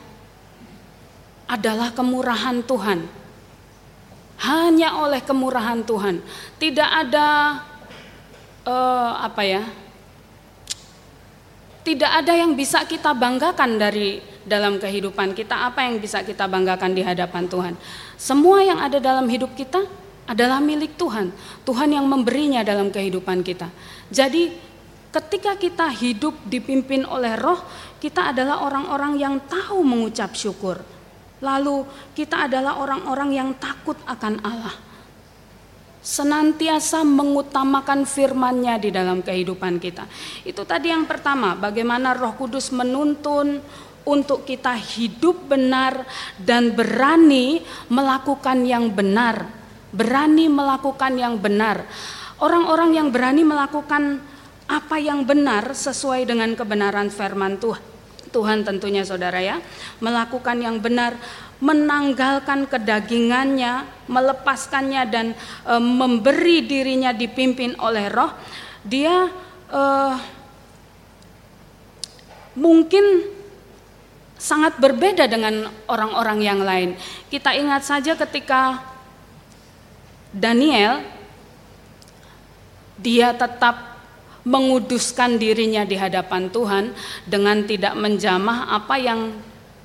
adalah 1.50 1.92
kemurahan 1.92 2.64
Tuhan. 2.64 3.04
Hanya 4.40 5.04
oleh 5.04 5.20
kemurahan 5.20 5.84
Tuhan. 5.84 6.24
Tidak 6.56 6.88
ada 6.88 7.60
uh, 8.64 9.20
apa 9.20 9.44
ya? 9.44 9.64
Tidak 11.84 12.12
ada 12.12 12.34
yang 12.36 12.54
bisa 12.54 12.84
kita 12.84 13.16
banggakan 13.16 13.80
dari 13.80 14.20
dalam 14.44 14.82
kehidupan 14.82 15.32
kita, 15.38 15.70
apa 15.70 15.88
yang 15.88 16.02
bisa 16.02 16.26
kita 16.26 16.50
banggakan 16.50 16.92
di 16.92 17.02
hadapan 17.06 17.46
Tuhan. 17.46 17.74
Semua 18.20 18.60
yang 18.66 18.80
ada 18.82 18.98
dalam 19.00 19.30
hidup 19.30 19.54
kita 19.56 19.86
adalah 20.28 20.60
milik 20.60 20.98
Tuhan. 21.00 21.32
Tuhan 21.64 21.90
yang 21.90 22.06
memberinya 22.06 22.66
dalam 22.66 22.92
kehidupan 22.92 23.42
kita. 23.46 23.72
Jadi 24.12 24.52
ketika 25.10 25.56
kita 25.56 25.88
hidup 25.94 26.36
dipimpin 26.46 27.08
oleh 27.08 27.38
roh, 27.40 27.62
kita 27.98 28.36
adalah 28.36 28.62
orang-orang 28.66 29.18
yang 29.18 29.36
tahu 29.48 29.82
mengucap 29.82 30.36
syukur. 30.36 30.82
Lalu 31.40 31.88
kita 32.14 32.52
adalah 32.52 32.78
orang-orang 32.84 33.30
yang 33.32 33.50
takut 33.56 33.96
akan 34.04 34.44
Allah 34.44 34.89
senantiasa 36.00 37.04
mengutamakan 37.04 38.08
firman-Nya 38.08 38.80
di 38.80 38.90
dalam 38.90 39.20
kehidupan 39.20 39.84
kita. 39.84 40.08
Itu 40.48 40.64
tadi 40.64 40.92
yang 40.92 41.04
pertama, 41.04 41.60
bagaimana 41.60 42.16
Roh 42.16 42.34
Kudus 42.40 42.72
menuntun 42.72 43.60
untuk 44.08 44.48
kita 44.48 44.74
hidup 44.74 45.52
benar 45.52 46.08
dan 46.40 46.72
berani 46.72 47.62
melakukan 47.92 48.64
yang 48.64 48.90
benar, 48.90 49.46
berani 49.92 50.48
melakukan 50.48 51.14
yang 51.20 51.36
benar. 51.38 51.84
Orang-orang 52.40 52.96
yang 52.96 53.12
berani 53.12 53.44
melakukan 53.44 54.24
apa 54.70 54.96
yang 55.02 55.28
benar 55.28 55.76
sesuai 55.76 56.24
dengan 56.24 56.56
kebenaran 56.56 57.12
firman 57.12 57.60
Tuhan. 57.60 57.99
Tuhan 58.30 58.64
tentunya 58.64 59.02
saudara 59.04 59.42
ya, 59.42 59.60
melakukan 60.00 60.62
yang 60.62 60.78
benar 60.80 61.18
menanggalkan 61.60 62.72
kedagingannya, 62.72 63.84
melepaskannya 64.08 65.04
dan 65.12 65.28
e, 65.68 65.76
memberi 65.76 66.64
dirinya 66.64 67.12
dipimpin 67.12 67.76
oleh 67.84 68.08
Roh, 68.08 68.32
dia 68.88 69.28
e, 69.68 69.84
mungkin 72.56 73.28
sangat 74.40 74.80
berbeda 74.80 75.28
dengan 75.28 75.68
orang-orang 75.92 76.40
yang 76.40 76.64
lain. 76.64 76.96
Kita 77.28 77.52
ingat 77.52 77.84
saja 77.84 78.16
ketika 78.16 78.80
Daniel 80.32 81.04
dia 82.96 83.36
tetap 83.36 83.89
menguduskan 84.50 85.38
dirinya 85.38 85.86
di 85.86 85.94
hadapan 85.94 86.50
Tuhan 86.50 86.90
dengan 87.30 87.62
tidak 87.70 87.94
menjamah 87.94 88.74
apa 88.74 88.98
yang 88.98 89.30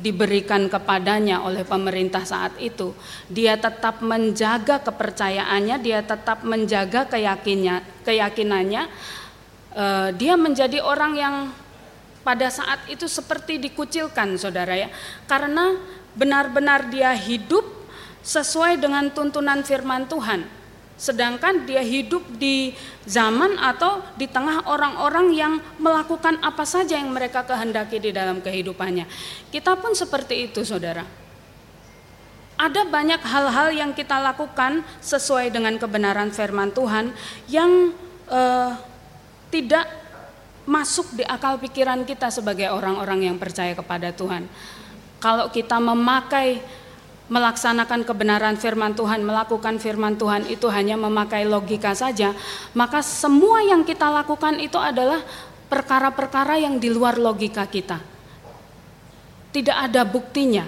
diberikan 0.01 0.67
kepadanya 0.73 1.45
oleh 1.45 1.63
pemerintah 1.63 2.25
saat 2.25 2.57
itu, 2.59 2.97
dia 3.31 3.61
tetap 3.61 4.01
menjaga 4.01 4.83
kepercayaannya, 4.83 5.77
dia 5.85 6.01
tetap 6.03 6.43
menjaga 6.43 7.07
keyakinnya, 7.07 7.85
keyakinannya. 8.03 8.89
Uh, 9.75 10.15
dia 10.15 10.39
menjadi 10.39 10.79
orang 10.83 11.13
yang 11.19 11.35
pada 12.23 12.47
saat 12.49 12.87
itu 12.89 13.07
seperti 13.07 13.61
dikucilkan, 13.61 14.39
saudara 14.39 14.75
ya, 14.75 14.89
karena 15.27 15.77
benar-benar 16.15 16.91
dia 16.91 17.11
hidup 17.15 17.67
sesuai 18.25 18.81
dengan 18.81 19.13
tuntunan 19.13 19.61
firman 19.67 20.09
Tuhan 20.09 20.64
Sedangkan 20.95 21.67
dia 21.67 21.83
hidup 21.83 22.23
di 22.39 22.71
zaman 23.03 23.59
atau 23.59 23.99
di 24.15 24.31
tengah 24.31 24.63
orang-orang 24.71 25.35
yang 25.35 25.53
melakukan 25.83 26.39
apa 26.39 26.63
saja 26.63 26.95
yang 26.95 27.11
mereka 27.11 27.43
kehendaki 27.43 27.99
di 27.99 28.15
dalam 28.15 28.39
kehidupannya. 28.39 29.07
Kita 29.51 29.75
pun 29.75 29.93
seperti 29.93 30.51
itu, 30.51 30.63
saudara. 30.63 31.03
Ada 32.55 32.87
banyak 32.87 33.19
hal-hal 33.27 33.69
yang 33.75 33.91
kita 33.91 34.23
lakukan 34.23 34.87
sesuai 35.03 35.51
dengan 35.51 35.75
kebenaran 35.75 36.31
firman 36.31 36.71
Tuhan 36.71 37.11
yang 37.51 37.91
eh, 38.31 38.71
tidak 39.51 39.91
masuk 40.65 41.19
di 41.19 41.25
akal 41.27 41.61
pikiran 41.61 42.07
kita 42.09 42.33
sebagai 42.33 42.73
orang-orang 42.73 43.29
yang 43.29 43.37
percaya 43.37 43.77
kepada 43.77 44.15
Tuhan. 44.15 44.49
Kalau 45.21 45.49
kita 45.53 45.77
memakai 45.81 46.61
melaksanakan 47.25 48.05
kebenaran 48.05 48.57
firman 48.61 48.93
Tuhan, 48.93 49.25
melakukan 49.25 49.81
firman 49.81 50.21
Tuhan 50.21 50.45
itu 50.53 50.69
hanya 50.69 51.01
memakai 51.01 51.49
logika 51.49 51.97
saja, 51.97 52.37
maka 52.77 53.01
semua 53.01 53.65
yang 53.65 53.81
kita 53.81 54.13
lakukan 54.13 54.61
itu 54.61 54.77
adalah 54.77 55.25
perkara-perkara 55.73 56.61
yang 56.61 56.77
di 56.77 56.93
luar 56.93 57.17
logika 57.17 57.65
kita. 57.65 57.99
Tidak 59.55 59.77
ada 59.77 60.05
buktinya. 60.05 60.67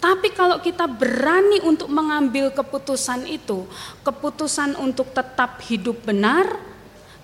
Tapi 0.00 0.32
kalau 0.32 0.64
kita 0.64 0.88
berani 0.88 1.60
untuk 1.60 1.92
mengambil 1.92 2.48
keputusan 2.48 3.28
itu, 3.28 3.68
keputusan 4.00 4.72
untuk 4.80 5.12
tetap 5.12 5.60
hidup 5.68 6.08
benar, 6.08 6.56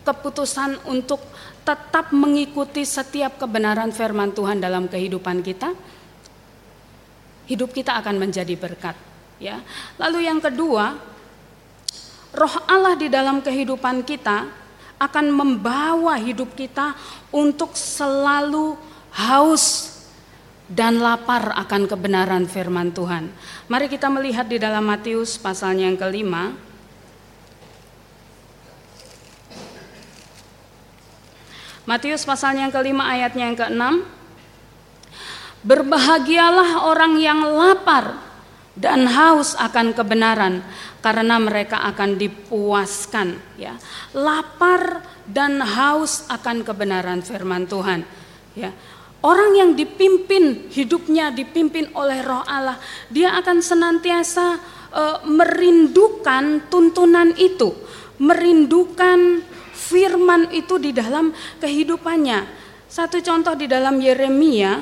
keputusan 0.04 0.85
untuk 0.85 1.18
tetap 1.64 2.12
mengikuti 2.12 2.85
setiap 2.85 3.40
kebenaran 3.40 3.90
firman 3.90 4.30
Tuhan 4.30 4.61
dalam 4.61 4.92
kehidupan 4.92 5.40
kita, 5.40 5.72
hidup 7.46 7.70
kita 7.72 7.98
akan 7.98 8.18
menjadi 8.18 8.54
berkat 8.59 8.94
ya. 9.38 9.62
Lalu 9.96 10.26
yang 10.26 10.42
kedua, 10.42 10.98
roh 12.35 12.54
Allah 12.66 12.94
di 12.98 13.09
dalam 13.09 13.40
kehidupan 13.40 14.04
kita 14.04 14.66
akan 14.96 15.26
membawa 15.28 16.16
hidup 16.16 16.56
kita 16.56 16.96
untuk 17.28 17.76
selalu 17.76 18.76
haus 19.12 19.96
dan 20.66 20.98
lapar 20.98 21.54
akan 21.54 21.87
kebenaran 21.87 22.44
firman 22.48 22.90
Tuhan. 22.90 23.30
Mari 23.70 23.87
kita 23.87 24.11
melihat 24.11 24.50
di 24.50 24.59
dalam 24.59 24.82
Matius 24.82 25.38
pasalnya 25.38 25.87
yang 25.87 25.98
kelima. 26.00 26.56
Matius 31.87 32.26
pasalnya 32.26 32.66
yang 32.66 32.74
kelima 32.74 33.06
ayatnya 33.06 33.44
yang 33.46 33.59
keenam. 33.59 34.15
Berbahagialah 35.66 36.87
orang 36.87 37.18
yang 37.18 37.42
lapar 37.42 38.22
dan 38.79 39.09
haus 39.11 39.59
akan 39.59 39.96
kebenaran 39.96 40.62
karena 41.02 41.42
mereka 41.42 41.83
akan 41.90 42.14
dipuaskan 42.14 43.35
ya. 43.59 43.74
Lapar 44.14 45.02
dan 45.26 45.59
haus 45.59 46.22
akan 46.31 46.62
kebenaran 46.62 47.18
firman 47.24 47.66
Tuhan 47.66 48.07
ya. 48.55 48.70
Orang 49.26 49.59
yang 49.59 49.74
dipimpin 49.74 50.70
hidupnya 50.70 51.35
dipimpin 51.35 51.90
oleh 51.98 52.22
Roh 52.22 52.46
Allah, 52.46 52.79
dia 53.11 53.35
akan 53.35 53.59
senantiasa 53.59 54.46
e, 54.92 55.02
merindukan 55.26 56.70
tuntunan 56.70 57.35
itu, 57.35 57.74
merindukan 58.22 59.42
firman 59.74 60.55
itu 60.55 60.79
di 60.79 60.94
dalam 60.94 61.35
kehidupannya. 61.59 62.44
Satu 62.87 63.18
contoh 63.18 63.59
di 63.59 63.66
dalam 63.66 63.98
Yeremia 63.98 64.79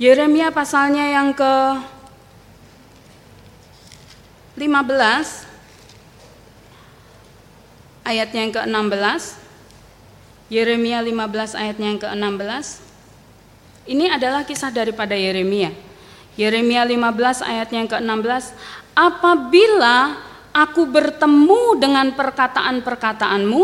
Yeremia 0.00 0.48
pasalnya 0.48 1.12
yang 1.12 1.36
ke 1.36 1.54
15 4.56 4.64
ayatnya 8.08 8.40
yang 8.48 8.54
ke-16 8.56 9.36
Yeremia 10.48 11.04
15 11.04 11.52
ayatnya 11.52 11.86
yang 11.92 12.00
ke-16 12.00 12.80
ini 13.92 14.08
adalah 14.08 14.48
kisah 14.48 14.72
daripada 14.72 15.12
Yeremia. 15.12 15.68
Yeremia 16.40 16.88
15 16.88 17.44
ayatnya 17.44 17.84
yang 17.84 17.90
ke-16 17.92 18.56
apabila 18.96 20.16
aku 20.56 20.88
bertemu 20.88 21.76
dengan 21.76 22.08
perkataan-perkataanmu 22.16 23.62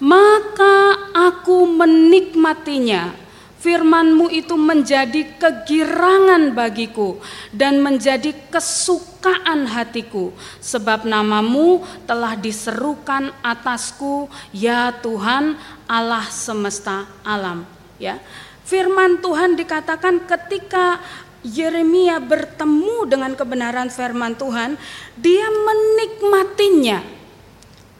maka 0.00 0.74
aku 1.12 1.68
menikmatinya 1.68 3.25
firmanmu 3.56 4.28
itu 4.30 4.54
menjadi 4.54 5.26
kegirangan 5.40 6.52
bagiku 6.52 7.18
dan 7.50 7.80
menjadi 7.80 8.36
kesukaan 8.52 9.66
hatiku. 9.66 10.30
Sebab 10.60 11.08
namamu 11.08 11.82
telah 12.04 12.36
diserukan 12.36 13.32
atasku 13.40 14.28
ya 14.52 14.92
Tuhan 15.00 15.56
Allah 15.88 16.24
semesta 16.28 17.08
alam. 17.24 17.64
Ya. 17.96 18.20
Firman 18.66 19.22
Tuhan 19.22 19.54
dikatakan 19.54 20.26
ketika 20.26 20.98
Yeremia 21.46 22.18
bertemu 22.18 23.06
dengan 23.06 23.38
kebenaran 23.38 23.86
firman 23.86 24.34
Tuhan 24.34 24.74
dia 25.14 25.46
menikmatinya. 25.46 26.98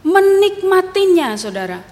Menikmatinya 0.06 1.34
saudara. 1.34 1.82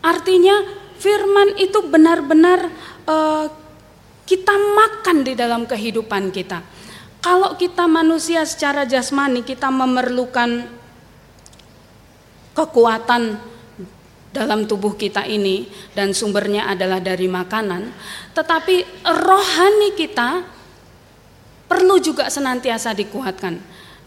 Artinya 0.00 0.64
firman 1.00 1.56
itu 1.56 1.80
benar-benar 1.88 2.68
uh, 3.08 3.48
kita 4.28 4.54
makan 4.54 5.24
di 5.24 5.32
dalam 5.32 5.64
kehidupan 5.64 6.28
kita. 6.30 6.60
Kalau 7.20 7.56
kita 7.56 7.88
manusia 7.88 8.44
secara 8.44 8.84
jasmani 8.84 9.42
kita 9.44 9.68
memerlukan 9.68 10.68
kekuatan 12.54 13.40
dalam 14.30 14.64
tubuh 14.70 14.94
kita 14.94 15.26
ini 15.26 15.66
dan 15.96 16.14
sumbernya 16.14 16.70
adalah 16.70 17.02
dari 17.02 17.26
makanan, 17.26 17.90
tetapi 18.32 19.04
rohani 19.04 19.98
kita 19.98 20.46
perlu 21.66 21.98
juga 21.98 22.30
senantiasa 22.30 22.94
dikuatkan. 22.94 23.58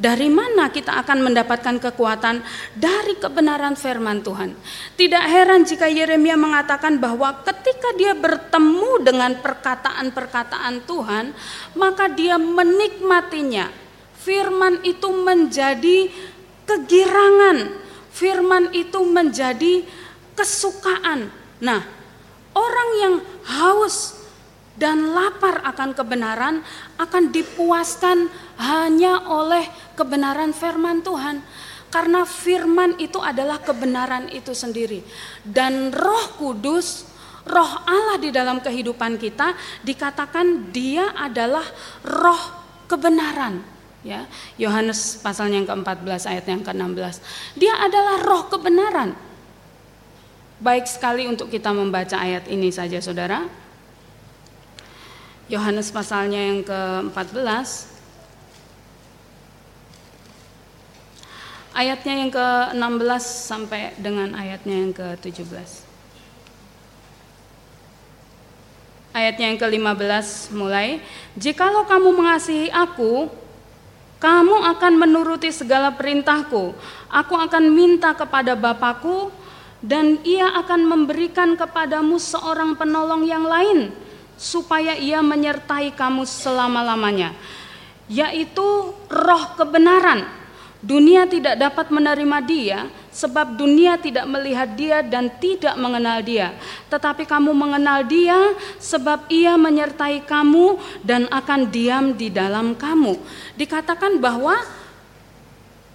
Dari 0.04 0.28
mana 0.28 0.68
kita 0.68 1.00
akan 1.00 1.32
mendapatkan 1.32 1.80
kekuatan 1.80 2.44
dari 2.76 3.16
kebenaran 3.16 3.80
firman 3.80 4.20
Tuhan? 4.20 4.52
Tidak 5.00 5.24
heran 5.32 5.64
jika 5.64 5.88
Yeremia 5.88 6.36
mengatakan 6.36 7.00
bahwa 7.00 7.40
ketika 7.48 7.96
dia 7.96 8.12
bertemu 8.12 9.00
dengan 9.00 9.40
perkataan-perkataan 9.40 10.84
Tuhan, 10.84 11.32
maka 11.80 12.12
dia 12.12 12.36
menikmatinya. 12.36 13.72
Firman 14.20 14.84
itu 14.84 15.08
menjadi 15.08 16.12
kegirangan, 16.68 17.72
firman 18.12 18.76
itu 18.76 19.00
menjadi 19.08 19.88
kesukaan. 20.36 21.32
Nah, 21.64 21.80
orang 22.52 22.90
yang 23.00 23.16
haus 23.48 24.23
dan 24.74 25.14
lapar 25.14 25.62
akan 25.62 25.94
kebenaran 25.94 26.66
akan 26.98 27.30
dipuaskan 27.30 28.30
hanya 28.58 29.22
oleh 29.30 29.66
kebenaran 29.94 30.52
firman 30.52 31.06
Tuhan. 31.06 31.46
Karena 31.94 32.26
firman 32.26 32.98
itu 32.98 33.22
adalah 33.22 33.62
kebenaran 33.62 34.26
itu 34.34 34.50
sendiri. 34.58 35.06
Dan 35.46 35.94
roh 35.94 36.26
kudus, 36.42 37.06
roh 37.46 37.70
Allah 37.86 38.18
di 38.18 38.34
dalam 38.34 38.66
kehidupan 38.66 39.22
kita 39.22 39.54
dikatakan 39.86 40.74
dia 40.74 41.14
adalah 41.14 41.62
roh 42.02 42.44
kebenaran. 42.90 43.62
Ya, 44.04 44.28
Yohanes 44.60 45.22
pasal 45.22 45.54
yang 45.54 45.70
ke-14 45.70 46.28
ayat 46.28 46.46
yang 46.50 46.66
ke-16. 46.66 47.24
Dia 47.56 47.78
adalah 47.78 48.20
roh 48.26 48.50
kebenaran. 48.50 49.14
Baik 50.60 50.90
sekali 50.90 51.30
untuk 51.30 51.48
kita 51.54 51.72
membaca 51.72 52.18
ayat 52.18 52.50
ini 52.50 52.74
saja 52.74 53.00
Saudara. 53.00 53.63
Yohanes 55.52 55.92
pasalnya 55.92 56.40
yang 56.40 56.64
ke-14. 56.64 57.92
Ayatnya 61.74 62.14
yang 62.24 62.32
ke-16 62.32 63.24
sampai 63.24 63.92
dengan 64.00 64.32
ayatnya 64.38 64.76
yang 64.88 64.94
ke-17. 64.96 65.84
Ayatnya 69.14 69.46
yang 69.54 69.60
ke-15 69.62 70.54
mulai 70.58 71.04
Jikalau 71.38 71.86
kamu 71.86 72.10
mengasihi 72.18 72.72
aku 72.72 73.30
kamu 74.24 74.56
akan 74.56 74.94
menuruti 74.96 75.52
segala 75.52 75.92
perintahku. 75.92 76.72
Aku 77.12 77.34
akan 77.36 77.76
minta 77.76 78.16
kepada 78.16 78.56
Bapakku 78.56 79.28
dan 79.84 80.24
ia 80.24 80.48
akan 80.64 80.88
memberikan 80.88 81.60
kepadamu 81.60 82.16
seorang 82.16 82.80
penolong 82.80 83.28
yang 83.28 83.44
lain 83.44 83.92
supaya 84.36 84.98
ia 84.98 85.22
menyertai 85.22 85.94
kamu 85.94 86.26
selama-lamanya, 86.26 87.34
yaitu 88.08 88.94
roh 89.10 89.44
kebenaran. 89.56 90.44
Dunia 90.84 91.24
tidak 91.24 91.56
dapat 91.56 91.96
menerima 91.96 92.38
dia 92.44 92.92
sebab 93.08 93.56
dunia 93.56 93.96
tidak 93.96 94.28
melihat 94.28 94.68
dia 94.76 95.00
dan 95.00 95.32
tidak 95.40 95.80
mengenal 95.80 96.20
dia. 96.20 96.52
Tetapi 96.92 97.24
kamu 97.24 97.56
mengenal 97.56 98.04
dia 98.04 98.36
sebab 98.84 99.32
ia 99.32 99.56
menyertai 99.56 100.28
kamu 100.28 100.76
dan 101.00 101.32
akan 101.32 101.72
diam 101.72 102.12
di 102.20 102.28
dalam 102.28 102.76
kamu. 102.76 103.16
Dikatakan 103.56 104.20
bahwa 104.20 104.60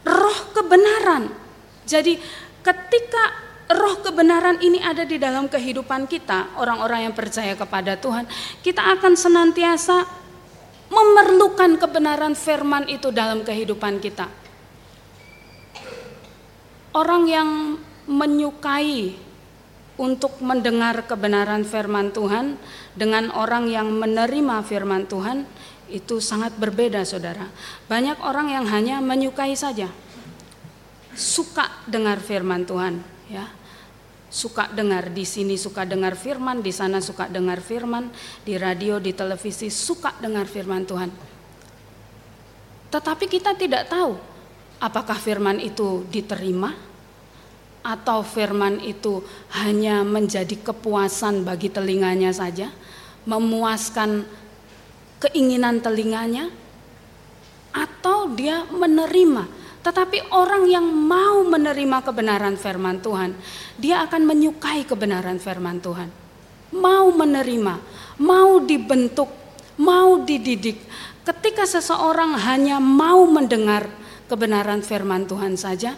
roh 0.09 0.39
kebenaran. 0.57 1.37
Jadi 1.85 2.17
ketika 2.65 3.48
roh 3.69 4.01
kebenaran 4.01 4.57
ini 4.65 4.81
ada 4.81 5.05
di 5.05 5.21
dalam 5.21 5.47
kehidupan 5.47 6.09
kita, 6.09 6.57
orang-orang 6.57 7.09
yang 7.09 7.15
percaya 7.15 7.53
kepada 7.53 8.01
Tuhan, 8.01 8.25
kita 8.65 8.81
akan 8.97 9.13
senantiasa 9.13 10.09
memerlukan 10.89 11.77
kebenaran 11.77 12.33
firman 12.33 12.89
itu 12.89 13.13
dalam 13.13 13.45
kehidupan 13.45 14.01
kita. 14.01 14.29
Orang 16.97 17.29
yang 17.29 17.77
menyukai 18.09 19.13
untuk 20.01 20.41
mendengar 20.41 21.05
kebenaran 21.05 21.61
firman 21.67 22.09
Tuhan 22.15 22.57
dengan 22.97 23.29
orang 23.37 23.69
yang 23.69 23.93
menerima 23.93 24.65
firman 24.65 25.05
Tuhan 25.05 25.45
itu 25.93 26.25
sangat 26.25 26.57
berbeda 26.57 27.05
saudara. 27.05 27.53
Banyak 27.85 28.25
orang 28.25 28.49
yang 28.49 28.65
hanya 28.73 29.05
menyukai 29.05 29.53
saja. 29.53 29.93
Suka 31.13 31.67
dengar 31.85 32.23
firman 32.23 32.65
Tuhan 32.65 33.03
ya. 33.29 33.58
Suka 34.29 34.69
dengar 34.69 35.09
di 35.09 35.25
sini 35.25 35.57
suka 35.57 35.89
dengar 35.89 36.13
firman, 36.13 36.61
di 36.61 36.69
sana 36.69 37.01
suka 37.01 37.27
dengar 37.33 37.65
firman, 37.65 38.13
di 38.45 38.61
radio, 38.61 39.01
di 39.01 39.17
televisi 39.17 39.73
suka 39.73 40.13
dengar 40.21 40.45
firman 40.45 40.85
Tuhan. 40.85 41.11
Tetapi 42.93 43.25
kita 43.25 43.57
tidak 43.57 43.89
tahu 43.89 44.17
apakah 44.81 45.17
firman 45.17 45.61
itu 45.61 46.05
diterima 46.13 46.73
atau 47.81 48.21
firman 48.21 48.85
itu 48.85 49.25
hanya 49.65 50.05
menjadi 50.05 50.61
kepuasan 50.61 51.41
bagi 51.41 51.73
telinganya 51.73 52.33
saja, 52.37 52.69
memuaskan 53.25 54.29
keinginan 55.25 55.81
telinganya, 55.81 56.53
atau 57.73 58.33
dia 58.33 58.67
menerima. 58.69 59.45
Tetapi 59.89 60.37
orang 60.37 60.69
yang 60.69 60.85
mau 60.85 61.41
menerima 61.49 62.05
kebenaran 62.05 62.61
firman 62.61 63.01
Tuhan, 63.01 63.33
dia 63.81 64.05
akan 64.05 64.21
menyukai 64.29 64.85
kebenaran 64.85 65.41
firman 65.41 65.81
Tuhan. 65.81 66.13
Mau 66.77 67.09
menerima, 67.09 67.81
mau 68.21 68.61
dibentuk, 68.61 69.33
mau 69.81 70.21
dididik. 70.21 70.77
Ketika 71.25 71.65
seseorang 71.65 72.37
hanya 72.37 72.77
mau 72.77 73.25
mendengar 73.33 73.89
kebenaran 74.29 74.85
firman 74.85 75.25
Tuhan 75.25 75.57
saja, 75.57 75.97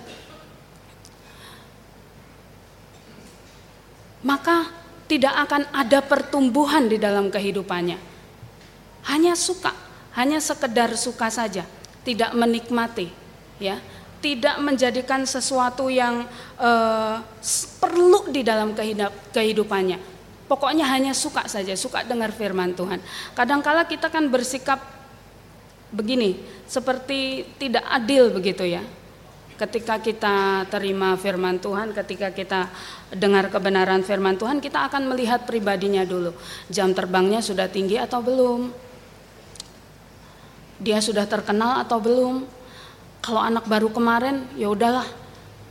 maka 4.23 4.71
tidak 5.11 5.35
akan 5.51 5.67
ada 5.75 5.99
pertumbuhan 5.99 6.87
di 6.87 6.95
dalam 6.95 7.27
kehidupannya. 7.27 7.99
Hanya 9.11 9.35
suka, 9.35 9.75
hanya 10.15 10.39
sekedar 10.39 10.95
suka 10.95 11.27
saja, 11.27 11.67
tidak 12.07 12.31
menikmati, 12.39 13.20
ya, 13.61 13.79
tidak 14.19 14.57
menjadikan 14.61 15.25
sesuatu 15.29 15.93
yang 15.93 16.27
uh, 16.57 17.21
perlu 17.79 18.33
di 18.33 18.41
dalam 18.41 18.73
kehidupannya. 19.33 20.01
Pokoknya 20.51 20.89
hanya 20.91 21.15
suka 21.15 21.47
saja, 21.47 21.79
suka 21.79 22.03
dengar 22.03 22.35
firman 22.35 22.75
Tuhan. 22.75 22.99
Kadangkala 23.39 23.87
kita 23.87 24.11
kan 24.11 24.27
bersikap 24.27 24.83
begini, 25.95 26.43
seperti 26.67 27.47
tidak 27.61 27.87
adil 27.87 28.35
begitu 28.35 28.67
ya 28.67 28.83
ketika 29.61 30.01
kita 30.01 30.65
terima 30.73 31.21
firman 31.21 31.61
Tuhan, 31.61 31.93
ketika 31.93 32.33
kita 32.33 32.73
dengar 33.13 33.53
kebenaran 33.53 34.01
firman 34.01 34.41
Tuhan, 34.41 34.57
kita 34.65 34.89
akan 34.89 35.13
melihat 35.13 35.45
pribadinya 35.45 36.01
dulu. 36.09 36.33
Jam 36.73 36.97
terbangnya 36.97 37.45
sudah 37.45 37.69
tinggi 37.69 38.01
atau 38.01 38.25
belum? 38.25 38.73
Dia 40.81 41.05
sudah 41.05 41.29
terkenal 41.29 41.85
atau 41.85 42.01
belum? 42.01 42.49
Kalau 43.21 43.41
anak 43.41 43.69
baru 43.69 43.93
kemarin, 43.93 44.49
ya 44.57 44.73
udahlah, 44.73 45.05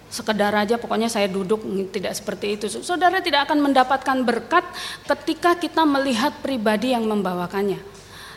sekedar 0.10 0.54
aja 0.54 0.78
pokoknya 0.78 1.10
saya 1.10 1.30
duduk 1.30 1.62
tidak 1.94 2.18
seperti 2.18 2.58
itu. 2.58 2.66
Saudara 2.82 3.22
tidak 3.22 3.50
akan 3.50 3.62
mendapatkan 3.70 4.18
berkat 4.26 4.66
ketika 5.06 5.58
kita 5.58 5.86
melihat 5.86 6.34
pribadi 6.42 6.94
yang 6.94 7.06
membawakannya. 7.10 7.82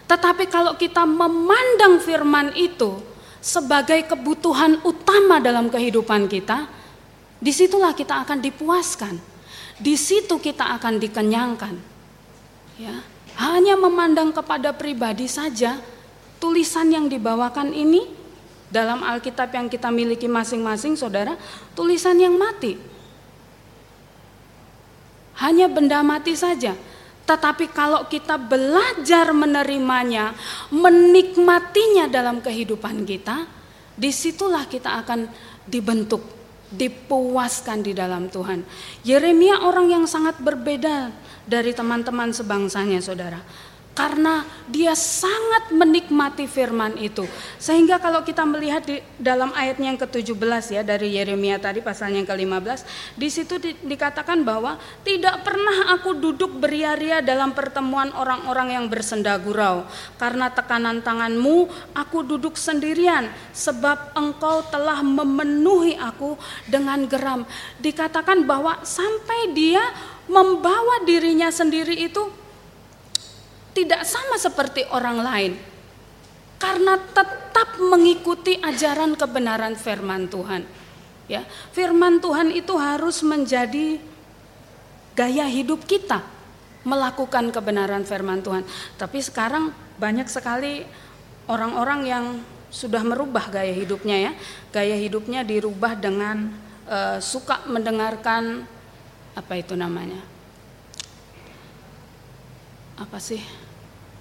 Tetapi 0.09 0.45
kalau 0.49 0.77
kita 0.77 1.05
memandang 1.09 2.01
firman 2.01 2.53
itu, 2.57 3.01
sebagai 3.43 4.07
kebutuhan 4.07 4.79
utama 4.87 5.43
dalam 5.43 5.67
kehidupan 5.73 6.31
kita, 6.31 6.69
di 7.43 7.51
situlah 7.51 7.91
kita 7.91 8.23
akan 8.23 8.39
dipuaskan. 8.39 9.19
Di 9.83 9.99
situ 9.99 10.39
kita 10.39 10.79
akan 10.79 11.03
dikenyangkan. 11.03 11.75
Ya, 12.79 13.03
hanya 13.41 13.75
memandang 13.75 14.31
kepada 14.31 14.71
pribadi 14.71 15.27
saja, 15.27 15.81
tulisan 16.39 16.93
yang 16.95 17.11
dibawakan 17.11 17.75
ini 17.75 18.22
dalam 18.73 19.05
Alkitab 19.05 19.53
yang 19.53 19.69
kita 19.69 19.93
miliki 19.93 20.25
masing-masing, 20.27 20.97
saudara, 20.97 21.37
tulisan 21.77 22.17
yang 22.17 22.35
mati. 22.35 22.81
Hanya 25.37 25.69
benda 25.69 26.01
mati 26.01 26.33
saja 26.33 26.73
tetapi 27.23 27.71
kalau 27.71 28.11
kita 28.11 28.35
belajar 28.35 29.31
menerimanya, 29.31 30.35
menikmatinya 30.75 32.11
dalam 32.11 32.43
kehidupan 32.43 33.07
kita, 33.07 33.47
di 33.95 34.11
situlah 34.11 34.67
kita 34.67 35.01
akan 35.07 35.31
dibentuk, 35.63 36.21
dipuaskan 36.75 37.87
di 37.87 37.95
dalam 37.95 38.27
Tuhan. 38.27 38.67
Yeremia 39.07 39.63
orang 39.63 39.87
yang 39.87 40.05
sangat 40.11 40.43
berbeda 40.43 41.15
dari 41.47 41.71
teman-teman 41.71 42.35
sebangsanya 42.35 42.99
saudara 42.99 43.39
karena 43.93 44.41
dia 44.73 44.97
sangat 44.97 45.69
menikmati 45.69 46.49
firman 46.49 46.97
itu. 46.97 47.29
Sehingga 47.61 48.01
kalau 48.01 48.25
kita 48.25 48.41
melihat 48.49 48.81
di 48.89 49.05
dalam 49.21 49.53
ayatnya 49.53 49.93
yang 49.93 50.01
ke-17 50.01 50.81
ya 50.81 50.83
dari 50.83 51.13
Yeremia 51.21 51.61
tadi 51.61 51.85
pasalnya 51.85 52.25
yang 52.25 52.29
ke-15, 52.29 52.89
di 53.21 53.29
situ 53.29 53.61
di, 53.61 53.77
dikatakan 53.85 54.41
bahwa 54.49 54.81
tidak 55.05 55.45
pernah 55.45 55.93
aku 55.93 56.17
duduk 56.17 56.57
beria-ria 56.57 57.21
dalam 57.21 57.53
pertemuan 57.53 58.09
orang-orang 58.17 58.81
yang 58.81 58.85
bersenda 58.89 59.37
gurau. 59.37 59.85
Karena 60.17 60.49
tekanan 60.49 61.05
tanganmu 61.05 61.69
aku 61.93 62.25
duduk 62.25 62.57
sendirian 62.57 63.29
sebab 63.53 64.17
engkau 64.17 64.65
telah 64.73 65.05
memenuhi 65.05 66.01
aku 66.01 66.41
dengan 66.65 67.05
geram. 67.05 67.45
Dikatakan 67.77 68.49
bahwa 68.49 68.81
sampai 68.89 69.53
dia 69.53 69.85
membawa 70.33 71.05
dirinya 71.05 71.53
sendiri 71.53 71.93
itu 72.09 72.42
tidak 73.73 74.05
sama 74.05 74.37
seperti 74.37 74.85
orang 74.93 75.19
lain 75.21 75.53
karena 76.63 76.95
tetap 76.95 77.83
mengikuti 77.83 78.55
ajaran 78.63 79.19
kebenaran 79.19 79.75
firman 79.75 80.31
Tuhan. 80.31 80.63
Ya, 81.27 81.43
firman 81.75 82.23
Tuhan 82.23 82.55
itu 82.55 82.77
harus 82.79 83.25
menjadi 83.27 83.99
gaya 85.19 85.47
hidup 85.51 85.83
kita 85.89 86.23
melakukan 86.87 87.51
kebenaran 87.51 88.07
firman 88.07 88.43
Tuhan. 88.43 88.63
Tapi 88.95 89.19
sekarang 89.19 89.75
banyak 89.99 90.27
sekali 90.31 90.87
orang-orang 91.51 92.01
yang 92.07 92.25
sudah 92.71 93.03
merubah 93.03 93.51
gaya 93.51 93.75
hidupnya 93.75 94.31
ya. 94.31 94.33
Gaya 94.71 94.97
hidupnya 94.99 95.43
dirubah 95.43 95.99
dengan 95.99 96.51
uh, 96.87 97.19
suka 97.19 97.67
mendengarkan 97.67 98.67
apa 99.35 99.53
itu 99.59 99.75
namanya? 99.75 100.21
Apa 102.99 103.19
sih? 103.19 103.62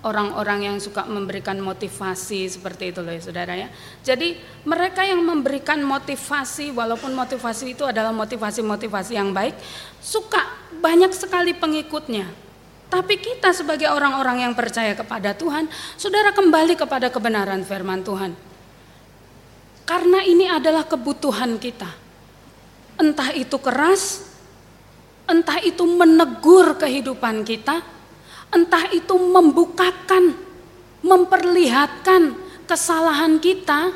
Orang-orang 0.02 0.66
yang 0.66 0.78
suka 0.82 1.06
memberikan 1.06 1.62
motivasi 1.62 2.50
seperti 2.50 2.90
itu 2.90 3.06
loh 3.06 3.14
ya 3.14 3.22
saudara 3.22 3.54
ya. 3.54 3.70
Jadi 4.02 4.38
mereka 4.66 5.06
yang 5.06 5.22
memberikan 5.22 5.78
motivasi 5.86 6.74
walaupun 6.74 7.14
motivasi 7.14 7.78
itu 7.78 7.86
adalah 7.86 8.10
motivasi-motivasi 8.10 9.14
yang 9.14 9.30
baik, 9.30 9.54
suka 10.02 10.42
banyak 10.82 11.14
sekali 11.14 11.54
pengikutnya. 11.54 12.26
Tapi 12.92 13.24
kita 13.24 13.56
sebagai 13.56 13.88
orang-orang 13.88 14.44
yang 14.44 14.54
percaya 14.58 14.92
kepada 14.92 15.32
Tuhan, 15.32 15.72
saudara 15.96 16.36
kembali 16.36 16.76
kepada 16.76 17.08
kebenaran 17.08 17.64
firman 17.64 18.04
Tuhan. 18.04 18.36
Karena 19.88 20.20
ini 20.28 20.52
adalah 20.52 20.84
kebutuhan 20.84 21.56
kita. 21.56 21.88
Entah 23.00 23.32
itu 23.32 23.56
keras, 23.64 24.28
entah 25.24 25.64
itu 25.64 25.88
menegur 25.88 26.76
kehidupan 26.76 27.48
kita, 27.48 27.80
entah 28.52 28.92
itu 28.92 29.16
membukakan, 29.16 30.36
memperlihatkan 31.02 32.36
kesalahan 32.68 33.40
kita, 33.40 33.96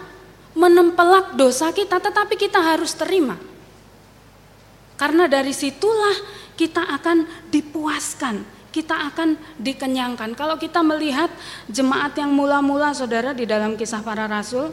menempelak 0.56 1.36
dosa 1.36 1.76
kita, 1.76 2.00
tetapi 2.00 2.40
kita 2.40 2.64
harus 2.64 2.96
terima. 2.96 3.36
Karena 4.96 5.28
dari 5.28 5.52
situlah 5.52 6.16
kita 6.56 6.88
akan 6.88 7.52
dipuaskan, 7.52 8.48
kita 8.72 9.12
akan 9.12 9.36
dikenyangkan. 9.60 10.32
Kalau 10.40 10.56
kita 10.56 10.80
melihat 10.80 11.28
jemaat 11.68 12.16
yang 12.16 12.32
mula-mula 12.32 12.96
saudara 12.96 13.36
di 13.36 13.44
dalam 13.44 13.76
kisah 13.76 14.00
para 14.00 14.24
rasul, 14.24 14.72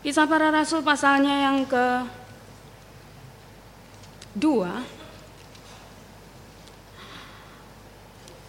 kisah 0.07 0.31
para 0.31 0.55
rasul 0.55 0.87
pasalnya 0.87 1.51
yang 1.51 1.67
ke 1.67 1.87
dua, 4.39 4.87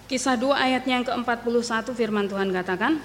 Kisah 0.08 0.40
2 0.40 0.56
ayatnya 0.56 1.04
yang 1.04 1.06
ke-41 1.06 1.92
firman 1.92 2.32
Tuhan 2.32 2.50
katakan 2.56 3.00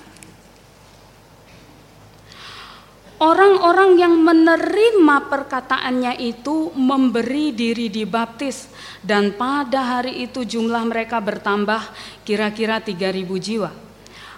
Orang-orang 3.23 4.03
yang 4.03 4.19
menerima 4.19 5.31
perkataannya 5.31 6.19
itu 6.19 6.75
memberi 6.75 7.55
diri 7.55 7.87
dibaptis 7.87 8.67
dan 8.99 9.39
pada 9.39 9.99
hari 9.99 10.27
itu 10.27 10.43
jumlah 10.43 10.83
mereka 10.91 11.23
bertambah 11.23 11.87
kira-kira 12.27 12.83
3000 12.83 13.47
jiwa. 13.47 13.71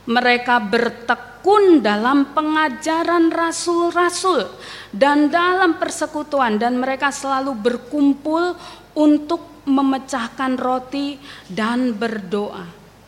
Mereka 0.05 0.69
bertek 0.69 1.35
tekun 1.45 1.85
dalam 1.85 2.33
pengajaran 2.33 3.29
rasul-rasul 3.29 4.49
dan 4.97 5.29
dalam 5.29 5.77
persekutuan 5.77 6.57
dan 6.57 6.81
mereka 6.81 7.13
selalu 7.13 7.53
berkumpul 7.53 8.57
untuk 8.97 9.54
memecahkan 9.65 10.57
roti 10.61 11.17
dan 11.49 11.97
berdoa. 11.97 12.65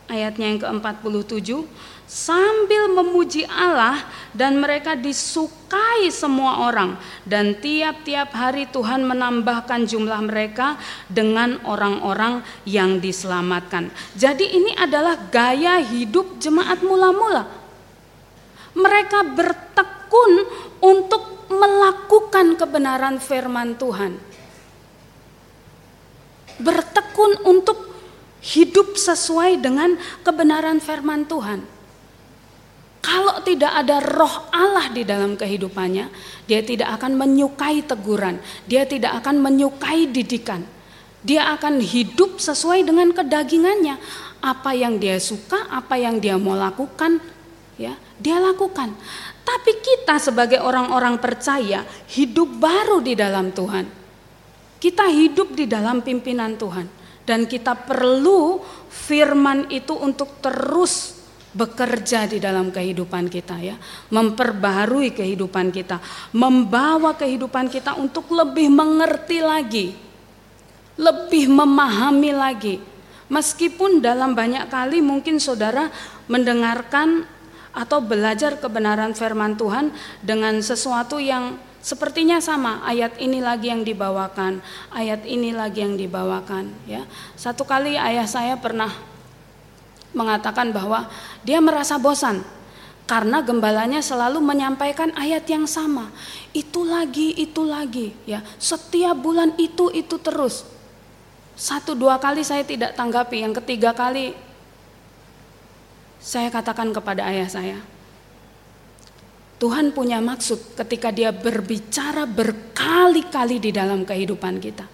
Ayatnya 0.07 0.45
yang 0.47 0.59
ke-47, 0.63 1.67
sambil 2.07 2.87
memuji 2.87 3.43
Allah 3.43 3.99
dan 4.31 4.63
mereka 4.63 4.95
disukai 4.95 6.07
semua 6.07 6.71
orang 6.71 6.95
dan 7.27 7.59
tiap-tiap 7.59 8.31
hari 8.31 8.63
Tuhan 8.71 9.03
menambahkan 9.03 9.83
jumlah 9.83 10.23
mereka 10.23 10.79
dengan 11.11 11.59
orang-orang 11.67 12.39
yang 12.63 13.03
diselamatkan. 13.03 13.91
Jadi 14.15 14.47
ini 14.55 14.71
adalah 14.79 15.19
gaya 15.27 15.83
hidup 15.83 16.39
jemaat 16.39 16.79
mula-mula. 16.79 17.43
Mereka 18.71 19.35
bertekun 19.35 20.31
untuk 20.79 21.51
melakukan 21.51 22.55
kebenaran 22.55 23.19
firman 23.19 23.75
Tuhan. 23.75 24.36
Bertekun 26.57 27.45
untuk 27.45 27.87
hidup 28.41 28.95
sesuai 28.95 29.59
dengan 29.61 29.97
kebenaran 30.21 30.77
firman 30.79 31.25
Tuhan. 31.25 31.65
Kalau 33.07 33.39
tidak 33.39 33.71
ada 33.71 34.03
roh 34.03 34.51
Allah 34.51 34.91
di 34.91 35.07
dalam 35.07 35.39
kehidupannya, 35.39 36.11
dia 36.43 36.59
tidak 36.59 36.99
akan 36.99 37.15
menyukai 37.15 37.79
teguran, 37.87 38.35
dia 38.67 38.83
tidak 38.83 39.23
akan 39.23 39.39
menyukai 39.39 40.11
didikan. 40.11 40.67
Dia 41.23 41.55
akan 41.55 41.79
hidup 41.81 42.39
sesuai 42.39 42.83
dengan 42.83 43.11
kedagingannya. 43.15 43.95
Apa 44.43 44.75
yang 44.75 44.99
dia 45.01 45.17
suka, 45.23 45.65
apa 45.71 45.97
yang 45.97 46.21
dia 46.21 46.35
mau 46.35 46.53
lakukan, 46.53 47.19
ya, 47.79 47.95
dia 48.21 48.37
lakukan. 48.43 48.93
Tapi 49.41 49.71
kita 49.79 50.19
sebagai 50.19 50.59
orang-orang 50.59 51.17
percaya 51.17 51.87
hidup 52.11 52.59
baru 52.59 52.99
di 52.99 53.15
dalam 53.15 53.49
Tuhan. 53.55 53.96
Kita 54.77 55.09
hidup 55.09 55.57
di 55.57 55.65
dalam 55.65 56.05
pimpinan 56.05 56.53
Tuhan 56.53 56.85
dan 57.25 57.49
kita 57.49 57.73
perlu 57.73 58.61
firman 58.87 59.67
itu 59.73 59.91
untuk 59.97 60.37
terus 60.39 61.17
bekerja 61.57 62.29
di 62.29 62.37
dalam 62.37 62.69
kehidupan 62.69 63.27
kita 63.33 63.57
ya, 63.57 63.75
memperbaharui 64.13 65.09
kehidupan 65.17 65.73
kita, 65.73 65.97
membawa 66.29 67.17
kehidupan 67.17 67.73
kita 67.73 67.97
untuk 67.97 68.29
lebih 68.29 68.69
mengerti 68.69 69.41
lagi, 69.41 69.87
lebih 70.93 71.49
memahami 71.49 72.31
lagi. 72.31 72.75
Meskipun 73.27 73.99
dalam 73.99 74.37
banyak 74.37 74.69
kali 74.71 75.03
mungkin 75.03 75.41
saudara 75.41 75.91
mendengarkan 76.31 77.27
atau 77.75 77.99
belajar 77.99 78.55
kebenaran 78.61 79.11
firman 79.11 79.59
Tuhan 79.59 79.91
dengan 80.23 80.61
sesuatu 80.63 81.19
yang 81.19 81.59
sepertinya 81.87 82.43
sama 82.43 82.83
ayat 82.83 83.15
ini 83.15 83.39
lagi 83.39 83.71
yang 83.71 83.87
dibawakan 83.87 84.59
ayat 84.91 85.23
ini 85.23 85.55
lagi 85.55 85.87
yang 85.87 85.95
dibawakan 85.95 86.75
ya 86.83 87.07
satu 87.39 87.63
kali 87.63 87.95
ayah 87.95 88.27
saya 88.27 88.59
pernah 88.59 88.91
mengatakan 90.11 90.75
bahwa 90.75 91.07
dia 91.47 91.63
merasa 91.63 91.95
bosan 91.95 92.43
karena 93.07 93.39
gembalanya 93.39 94.03
selalu 94.03 94.43
menyampaikan 94.43 95.15
ayat 95.15 95.47
yang 95.47 95.63
sama. 95.63 96.11
Itu 96.51 96.83
lagi, 96.83 97.31
itu 97.39 97.63
lagi, 97.63 98.11
ya. 98.27 98.43
Setiap 98.59 99.15
bulan 99.15 99.55
itu 99.55 99.87
itu 99.95 100.19
terus. 100.19 100.67
Satu 101.55 101.95
dua 101.95 102.19
kali 102.19 102.43
saya 102.43 102.67
tidak 102.67 102.99
tanggapi, 102.99 103.47
yang 103.47 103.55
ketiga 103.63 103.95
kali 103.95 104.35
saya 106.19 106.51
katakan 106.51 106.91
kepada 106.91 107.23
ayah 107.31 107.47
saya, 107.47 107.79
Tuhan 109.57 109.89
punya 109.93 110.21
maksud 110.21 110.77
ketika 110.77 111.09
dia 111.09 111.33
berbicara 111.33 112.29
berkali-kali 112.29 113.57
di 113.57 113.73
dalam 113.73 114.05
kehidupan 114.05 114.61
kita. 114.61 114.85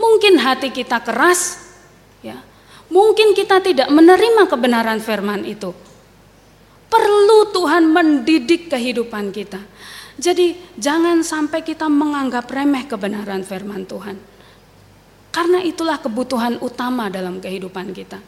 Mungkin 0.00 0.40
hati 0.40 0.72
kita 0.72 1.04
keras, 1.04 1.60
ya, 2.24 2.40
Mungkin 2.92 3.32
kita 3.32 3.64
tidak 3.64 3.88
menerima 3.88 4.44
kebenaran 4.52 5.00
firman 5.00 5.48
itu. 5.48 5.72
Perlu 6.92 7.48
Tuhan 7.48 7.88
mendidik 7.88 8.68
kehidupan 8.68 9.32
kita. 9.32 9.56
Jadi 10.20 10.76
jangan 10.76 11.24
sampai 11.24 11.64
kita 11.64 11.88
menganggap 11.88 12.44
remeh 12.52 12.84
kebenaran 12.84 13.48
firman 13.48 13.88
Tuhan. 13.88 14.20
Karena 15.32 15.64
itulah 15.64 15.96
kebutuhan 15.96 16.60
utama 16.60 17.08
dalam 17.08 17.40
kehidupan 17.40 17.96
kita. 17.96 18.20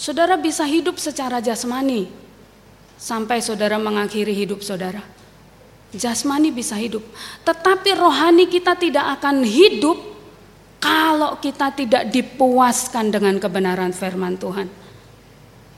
Saudara 0.00 0.40
bisa 0.40 0.64
hidup 0.64 0.96
secara 0.96 1.44
jasmani 1.44 2.08
sampai 2.98 3.38
saudara 3.40 3.78
mengakhiri 3.78 4.34
hidup 4.34 4.60
saudara. 4.60 5.00
Jasmani 5.88 6.52
bisa 6.52 6.76
hidup, 6.76 7.00
tetapi 7.48 7.96
rohani 7.96 8.44
kita 8.44 8.76
tidak 8.76 9.16
akan 9.16 9.40
hidup 9.40 9.96
kalau 10.76 11.40
kita 11.40 11.72
tidak 11.72 12.12
dipuaskan 12.12 13.08
dengan 13.08 13.40
kebenaran 13.40 13.96
firman 13.96 14.36
Tuhan. 14.36 14.68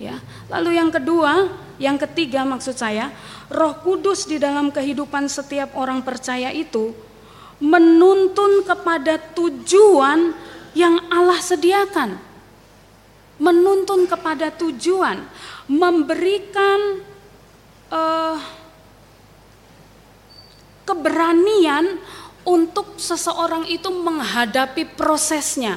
Ya. 0.02 0.18
Lalu 0.50 0.80
yang 0.80 0.90
kedua, 0.90 1.46
yang 1.78 2.00
ketiga 2.00 2.42
maksud 2.42 2.74
saya, 2.74 3.12
Roh 3.52 3.78
Kudus 3.84 4.26
di 4.26 4.40
dalam 4.40 4.72
kehidupan 4.72 5.28
setiap 5.28 5.76
orang 5.76 6.02
percaya 6.02 6.50
itu 6.50 6.90
menuntun 7.60 8.64
kepada 8.64 9.20
tujuan 9.36 10.32
yang 10.72 10.96
Allah 11.12 11.38
sediakan. 11.38 12.16
Menuntun 13.40 14.04
kepada 14.04 14.52
tujuan, 14.52 15.24
memberikan 15.64 17.00
uh, 17.90 18.38
keberanian 20.86 22.00
untuk 22.42 22.96
seseorang 22.96 23.68
itu 23.68 23.90
menghadapi 23.92 24.96
prosesnya, 24.96 25.76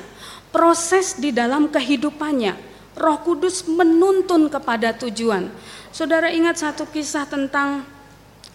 proses 0.50 1.20
di 1.20 1.30
dalam 1.30 1.68
kehidupannya. 1.68 2.56
Roh 2.94 3.18
Kudus 3.26 3.66
menuntun 3.66 4.48
kepada 4.54 4.94
tujuan. 4.94 5.50
Saudara 5.90 6.30
ingat 6.30 6.62
satu 6.62 6.86
kisah 6.90 7.26
tentang 7.26 7.86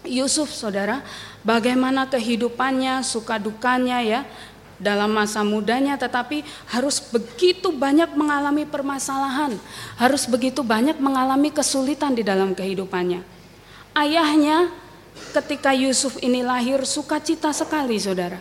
Yusuf, 0.07 0.55
saudara, 0.55 1.03
bagaimana 1.43 2.07
kehidupannya, 2.07 3.03
suka 3.03 3.37
dukanya 3.37 3.99
ya 3.99 4.21
dalam 4.79 5.11
masa 5.11 5.43
mudanya, 5.43 5.99
tetapi 5.99 6.47
harus 6.71 7.03
begitu 7.03 7.75
banyak 7.75 8.15
mengalami 8.15 8.63
permasalahan, 8.63 9.59
harus 9.99 10.23
begitu 10.31 10.63
banyak 10.63 11.03
mengalami 11.03 11.51
kesulitan 11.51 12.15
di 12.15 12.23
dalam 12.23 12.55
kehidupannya. 12.55 13.38
Ayahnya 13.99 14.71
ketika 15.35 15.75
Yusuf 15.75 16.23
ini 16.23 16.47
lahir 16.47 16.79
sukacita 16.87 17.51
sekali 17.51 17.99
saudara. 17.99 18.39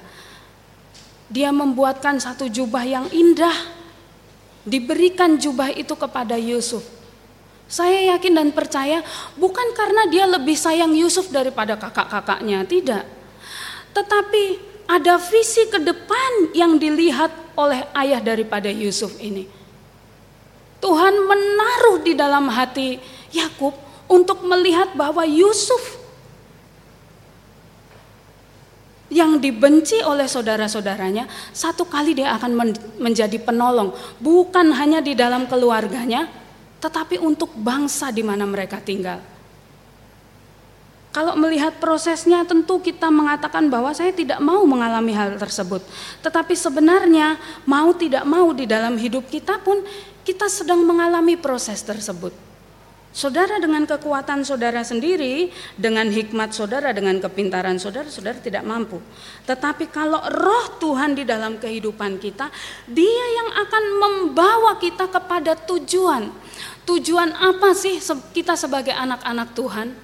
Dia 1.34 1.50
membuatkan 1.50 2.22
satu 2.22 2.46
jubah 2.46 2.86
yang 2.86 3.10
indah. 3.10 3.74
Diberikan 4.67 5.39
jubah 5.41 5.74
itu 5.74 5.98
kepada 5.98 6.38
Yusuf. 6.38 6.86
Saya 7.65 8.13
yakin 8.15 8.38
dan 8.38 8.50
percaya 8.54 9.02
bukan 9.34 9.74
karena 9.74 10.06
dia 10.08 10.30
lebih 10.30 10.54
sayang 10.54 10.93
Yusuf 10.93 11.34
daripada 11.34 11.74
kakak-kakaknya, 11.74 12.63
tidak. 12.70 13.04
Tetapi 13.98 14.43
ada 14.88 15.17
visi 15.20 15.67
ke 15.67 15.82
depan 15.82 16.54
yang 16.54 16.78
dilihat 16.78 17.34
oleh 17.58 17.84
ayah 17.98 18.22
daripada 18.22 18.70
Yusuf 18.70 19.17
ini. 19.20 19.50
Tuhan 20.78 21.15
menaruh 21.17 22.06
di 22.06 22.13
dalam 22.13 22.48
hati 22.48 23.02
Yakub 23.34 23.87
untuk 24.08 24.43
melihat 24.43 24.96
bahwa 24.96 25.24
Yusuf 25.28 26.00
yang 29.08 29.39
dibenci 29.39 30.04
oleh 30.04 30.28
saudara-saudaranya, 30.28 31.32
satu 31.56 31.88
kali 31.88 32.12
dia 32.12 32.36
akan 32.36 32.76
menjadi 33.00 33.39
penolong, 33.39 33.96
bukan 34.20 34.76
hanya 34.76 35.00
di 35.00 35.15
dalam 35.15 35.48
keluarganya, 35.48 36.28
tetapi 36.84 37.15
untuk 37.20 37.56
bangsa 37.56 38.12
di 38.12 38.24
mana 38.24 38.43
mereka 38.43 38.84
tinggal. 38.84 39.24
Kalau 41.15 41.34
melihat 41.34 41.82
prosesnya, 41.82 42.46
tentu 42.46 42.78
kita 42.78 43.10
mengatakan 43.10 43.72
bahwa 43.74 43.89
saya 43.96 44.13
tidak 44.13 44.38
mau 44.38 44.62
mengalami 44.67 45.15
hal 45.15 45.39
tersebut, 45.39 45.82
tetapi 46.22 46.54
sebenarnya 46.54 47.39
mau 47.65 47.89
tidak 47.96 48.22
mau 48.28 48.54
di 48.54 48.70
dalam 48.70 49.00
hidup 49.00 49.26
kita 49.26 49.58
pun 49.63 49.82
kita 50.22 50.46
sedang 50.52 50.84
mengalami 50.84 51.39
proses 51.39 51.80
tersebut. 51.82 52.46
Saudara 53.17 53.58
dengan 53.58 53.82
kekuatan 53.89 54.45
saudara 54.45 54.86
sendiri, 54.86 55.49
dengan 55.73 56.06
hikmat 56.06 56.53
saudara, 56.53 56.93
dengan 56.93 57.17
kepintaran 57.17 57.82
saudara, 57.82 58.06
saudara 58.13 58.38
tidak 58.38 58.62
mampu. 58.62 59.01
Tetapi 59.49 59.89
kalau 59.89 60.21
roh 60.21 60.77
Tuhan 60.77 61.17
di 61.17 61.25
dalam 61.25 61.58
kehidupan 61.58 62.21
kita, 62.21 62.53
dia 62.86 63.25
yang 63.41 63.49
akan 63.58 63.84
membawa 63.97 64.77
kita 64.77 65.10
kepada 65.10 65.58
tujuan. 65.58 66.30
Tujuan 66.86 67.34
apa 67.34 67.73
sih 67.73 67.97
kita 68.38 68.53
sebagai 68.53 68.93
anak-anak 68.93 69.49
Tuhan? 69.58 69.97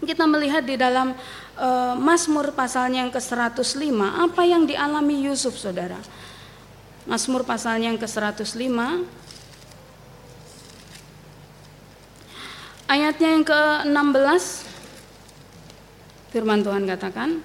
Kita 0.00 0.24
melihat 0.24 0.64
di 0.64 0.80
dalam 0.80 1.12
uh, 1.60 1.92
Mazmur 1.92 2.56
pasalnya 2.56 3.04
yang 3.04 3.12
ke-105, 3.12 4.00
apa 4.00 4.42
yang 4.48 4.64
dialami 4.64 5.28
Yusuf 5.28 5.60
saudara. 5.60 6.00
Mazmur 7.04 7.44
pasalnya 7.44 7.92
yang 7.92 8.00
ke-105, 8.00 8.72
Ayatnya 12.84 13.28
yang 13.32 13.44
ke-16. 13.48 14.44
Firman 16.34 16.60
Tuhan 16.60 16.84
katakan 16.84 17.40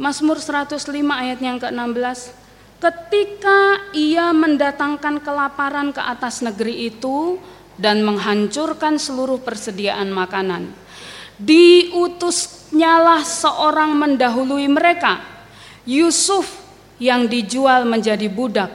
Mazmur 0.00 0.40
105 0.40 0.88
ayatnya 1.12 1.48
yang 1.52 1.60
ke-16. 1.60 2.32
Ketika 2.82 3.92
ia 3.94 4.34
mendatangkan 4.34 5.22
kelaparan 5.22 5.94
ke 5.94 6.02
atas 6.02 6.42
negeri 6.42 6.90
itu 6.90 7.38
dan 7.78 8.02
menghancurkan 8.02 8.98
seluruh 8.98 9.38
persediaan 9.38 10.10
makanan 10.10 10.82
diutusnyalah 11.42 13.24
seorang 13.24 13.96
mendahului 13.96 14.68
mereka 14.68 15.18
Yusuf 15.82 16.46
yang 17.02 17.26
dijual 17.26 17.82
menjadi 17.82 18.30
budak 18.30 18.70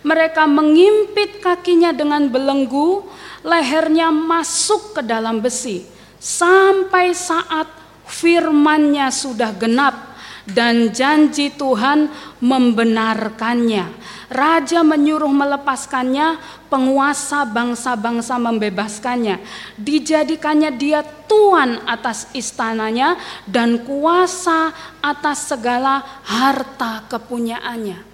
mereka 0.00 0.48
mengimpit 0.48 1.44
kakinya 1.44 1.92
dengan 1.92 2.28
belenggu 2.28 3.04
lehernya 3.44 4.08
masuk 4.12 4.96
ke 4.96 5.02
dalam 5.04 5.40
besi 5.44 5.84
sampai 6.20 7.16
saat 7.16 7.68
firmannya 8.04 9.08
sudah 9.08 9.54
genap 9.56 10.10
dan 10.48 10.90
janji 10.90 11.52
Tuhan 11.54 12.10
membenarkannya. 12.42 13.86
Raja 14.30 14.86
menyuruh 14.86 15.30
melepaskannya, 15.30 16.38
penguasa 16.70 17.42
bangsa-bangsa 17.46 18.38
membebaskannya. 18.38 19.42
Dijadikannya 19.74 20.70
dia 20.78 21.02
tuan 21.26 21.82
atas 21.82 22.30
istananya 22.30 23.18
dan 23.46 23.82
kuasa 23.82 24.70
atas 25.02 25.50
segala 25.50 26.02
harta 26.22 27.10
kepunyaannya. 27.10 28.09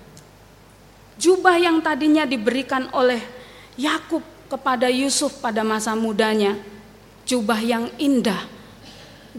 Jubah 1.17 1.57
yang 1.57 1.81
tadinya 1.81 2.29
diberikan 2.29 2.93
oleh 2.93 3.21
Yakub 3.81 4.21
kepada 4.53 4.87
Yusuf 4.93 5.41
pada 5.41 5.64
masa 5.67 5.97
mudanya, 5.97 6.57
jubah 7.27 7.59
yang 7.59 7.91
indah, 7.99 8.47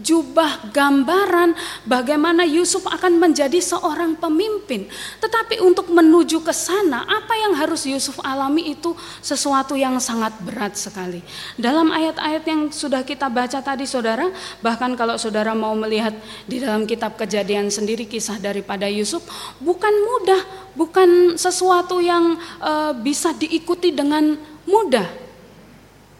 jubah 0.00 0.70
gambaran 0.70 1.54
bagaimana 1.84 2.46
Yusuf 2.46 2.86
akan 2.86 3.20
menjadi 3.20 3.58
seorang 3.58 4.16
pemimpin. 4.16 4.86
Tetapi 5.20 5.60
untuk 5.60 5.90
menuju 5.90 6.40
ke 6.42 6.54
sana, 6.54 7.04
apa 7.04 7.34
yang 7.36 7.52
harus 7.54 7.84
Yusuf 7.84 8.18
alami 8.22 8.72
itu 8.72 8.94
sesuatu 9.20 9.74
yang 9.74 9.98
sangat 9.98 10.34
berat 10.42 10.78
sekali. 10.78 11.20
Dalam 11.58 11.90
ayat-ayat 11.92 12.44
yang 12.46 12.62
sudah 12.70 13.02
kita 13.04 13.28
baca 13.28 13.60
tadi 13.60 13.84
saudara, 13.84 14.30
bahkan 14.64 14.94
kalau 14.94 15.20
saudara 15.20 15.52
mau 15.52 15.74
melihat 15.76 16.14
di 16.46 16.62
dalam 16.62 16.86
kitab 16.88 17.18
kejadian 17.20 17.68
sendiri 17.68 18.08
kisah 18.08 18.40
daripada 18.40 18.88
Yusuf, 18.88 19.22
bukan 19.60 19.92
mudah, 19.92 20.42
bukan 20.72 21.34
sesuatu 21.36 21.98
yang 22.00 22.38
uh, 22.62 22.94
bisa 22.96 23.34
diikuti 23.36 23.92
dengan 23.92 24.38
mudah. 24.64 25.27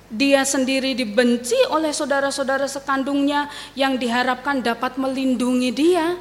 Dia 0.08 0.40
sendiri 0.40 0.96
dibenci 0.96 1.56
oleh 1.68 1.92
saudara-saudara 1.92 2.64
sekandungnya 2.64 3.52
yang 3.76 4.00
diharapkan 4.00 4.64
dapat 4.64 4.96
melindungi 4.96 5.68
dia. 5.68 6.16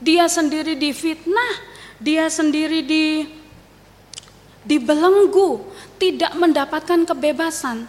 Dia 0.00 0.26
sendiri 0.32 0.74
difitnah, 0.80 1.60
dia 2.00 2.26
sendiri 2.32 2.80
di 2.80 3.28
dibelenggu, 4.62 5.60
tidak 6.00 6.32
mendapatkan 6.38 7.02
kebebasan. 7.04 7.86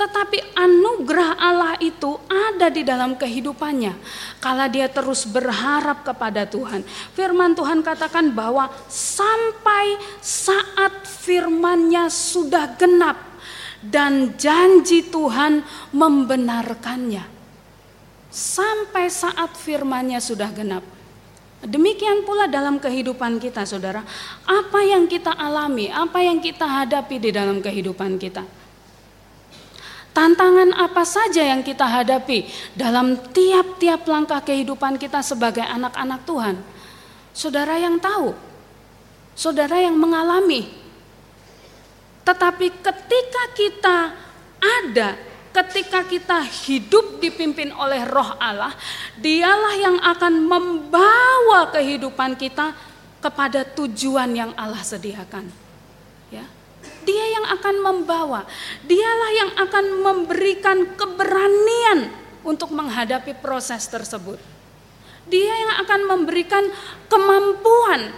Tetapi 0.00 0.56
anugerah 0.56 1.36
Allah 1.36 1.76
itu 1.76 2.16
ada 2.24 2.72
di 2.72 2.80
dalam 2.80 3.20
kehidupannya. 3.20 3.92
Kala 4.40 4.64
dia 4.72 4.88
terus 4.88 5.28
berharap 5.28 6.00
kepada 6.08 6.48
Tuhan. 6.48 6.80
Firman 7.12 7.52
Tuhan 7.52 7.84
katakan 7.84 8.32
bahwa 8.32 8.72
sampai 8.88 10.00
saat 10.24 11.04
firmannya 11.04 12.08
sudah 12.08 12.80
genap. 12.80 13.29
Dan 13.80 14.36
janji 14.36 15.08
Tuhan 15.08 15.64
membenarkannya. 15.96 17.24
Sampai 18.30 19.08
saat 19.08 19.56
firmannya 19.56 20.20
sudah 20.20 20.52
genap. 20.52 20.84
Demikian 21.60 22.24
pula 22.24 22.48
dalam 22.48 22.80
kehidupan 22.80 23.40
kita 23.40 23.64
saudara. 23.64 24.04
Apa 24.44 24.80
yang 24.84 25.08
kita 25.08 25.32
alami, 25.32 25.88
apa 25.88 26.20
yang 26.20 26.40
kita 26.40 26.64
hadapi 26.64 27.16
di 27.20 27.30
dalam 27.32 27.60
kehidupan 27.60 28.16
kita 28.16 28.44
Tantangan 30.10 30.74
apa 30.74 31.06
saja 31.06 31.38
yang 31.38 31.62
kita 31.62 31.86
hadapi 31.86 32.50
dalam 32.74 33.14
tiap-tiap 33.30 34.02
langkah 34.10 34.42
kehidupan 34.42 34.98
kita 34.98 35.22
sebagai 35.22 35.62
anak-anak 35.62 36.26
Tuhan? 36.26 36.56
Saudara 37.30 37.78
yang 37.78 38.02
tahu, 38.02 38.34
saudara 39.38 39.78
yang 39.78 39.94
mengalami. 39.94 40.66
Tetapi 42.24 42.66
ketika 42.84 43.44
kita 43.56 43.98
ada, 44.60 45.16
ketika 45.50 46.04
kita 46.06 46.38
hidup 46.68 47.18
dipimpin 47.18 47.72
oleh 47.74 48.04
Roh 48.06 48.36
Allah, 48.38 48.76
Dialah 49.20 49.74
yang 49.76 49.96
akan 50.00 50.34
membawa 50.48 51.68
kehidupan 51.76 52.40
kita 52.40 52.72
kepada 53.20 53.68
tujuan 53.76 54.32
yang 54.32 54.50
Allah 54.56 54.80
sediakan. 54.80 55.44
Ya. 56.32 56.48
Dia 57.04 57.26
yang 57.36 57.46
akan 57.52 57.76
membawa, 57.84 58.48
dialah 58.84 59.30
yang 59.36 59.50
akan 59.60 59.84
memberikan 60.00 60.96
keberanian 60.96 62.08
untuk 62.40 62.72
menghadapi 62.72 63.36
proses 63.44 63.84
tersebut. 63.88 64.40
Dia 65.28 65.52
yang 65.52 65.72
akan 65.84 66.00
memberikan 66.08 66.64
kemampuan 67.12 68.08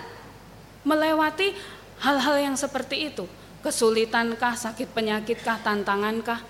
melewati 0.86 1.50
hal-hal 1.98 2.36
yang 2.38 2.54
seperti 2.54 3.10
itu. 3.10 3.26
Kesulitankah, 3.62 4.58
sakit 4.58 4.90
penyakitkah, 4.90 5.62
tantangankah? 5.62 6.42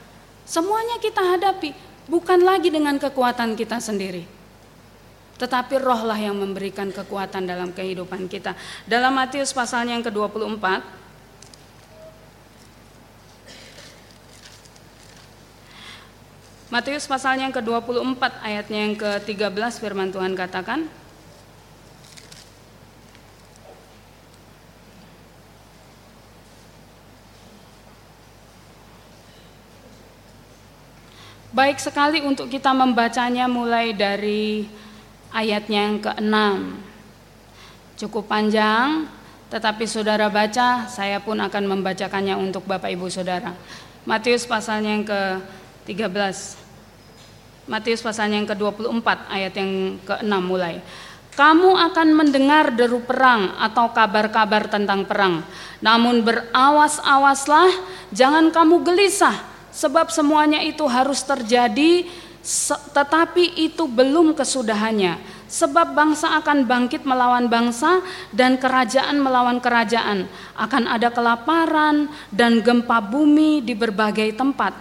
Semuanya 0.49 0.97
kita 0.97 1.21
hadapi, 1.21 1.77
bukan 2.09 2.41
lagi 2.41 2.73
dengan 2.73 2.97
kekuatan 2.97 3.53
kita 3.53 3.79
sendiri. 3.79 4.25
Tetapi 5.37 5.77
rohlah 5.77 6.17
yang 6.17 6.41
memberikan 6.41 6.89
kekuatan 6.89 7.45
dalam 7.45 7.71
kehidupan 7.77 8.33
kita. 8.33 8.57
Dalam 8.89 9.13
Matius 9.13 9.53
pasalnya 9.53 10.01
yang 10.01 10.05
ke-24, 10.07 10.65
Matius 16.73 17.05
pasalnya 17.05 17.53
yang 17.53 17.53
ke-24 17.53 18.23
ayatnya 18.41 18.79
yang 18.89 18.95
ke-13 18.97 19.77
firman 19.77 20.09
Tuhan 20.09 20.33
katakan 20.33 20.89
Baik 31.53 31.79
sekali 31.79 32.25
untuk 32.25 32.49
kita 32.49 32.73
membacanya 32.73 33.45
mulai 33.45 33.93
dari 33.93 34.65
ayatnya 35.37 35.81
yang 35.85 35.99
ke-6 36.01 36.37
Cukup 38.01 38.25
panjang 38.25 39.05
tetapi 39.53 39.85
saudara 39.85 40.33
baca 40.33 40.89
saya 40.89 41.21
pun 41.21 41.37
akan 41.37 41.65
membacakannya 41.77 42.41
untuk 42.41 42.65
Bapak 42.65 42.89
Ibu 42.89 43.13
Saudara 43.13 43.53
Matius 44.09 44.49
pasalnya 44.49 44.97
yang 44.97 45.05
ke-13 45.05 46.63
Matius 47.63 48.03
pasal 48.03 48.35
yang 48.35 48.43
ke-24 48.43 49.07
ayat 49.31 49.55
yang 49.55 49.95
ke-6 50.03 50.35
mulai. 50.43 50.83
Kamu 51.33 51.79
akan 51.79 52.09
mendengar 52.11 52.75
deru 52.75 53.01
perang 53.07 53.55
atau 53.55 53.95
kabar-kabar 53.95 54.67
tentang 54.67 55.07
perang. 55.07 55.47
Namun 55.79 56.27
berawas-awaslah, 56.27 57.71
jangan 58.11 58.51
kamu 58.51 58.83
gelisah, 58.83 59.52
sebab 59.73 60.13
semuanya 60.13 60.61
itu 60.61 60.85
harus 60.85 61.25
terjadi, 61.25 62.07
tetapi 62.93 63.59
itu 63.59 63.89
belum 63.89 64.37
kesudahannya. 64.37 65.43
Sebab 65.53 65.93
bangsa 65.93 66.41
akan 66.41 66.65
bangkit 66.65 67.05
melawan 67.05 67.45
bangsa 67.45 68.01
dan 68.33 68.57
kerajaan 68.57 69.21
melawan 69.21 69.61
kerajaan. 69.61 70.25
Akan 70.57 70.89
ada 70.89 71.13
kelaparan 71.13 72.09
dan 72.33 72.65
gempa 72.65 73.05
bumi 73.05 73.61
di 73.61 73.77
berbagai 73.77 74.33
tempat 74.33 74.73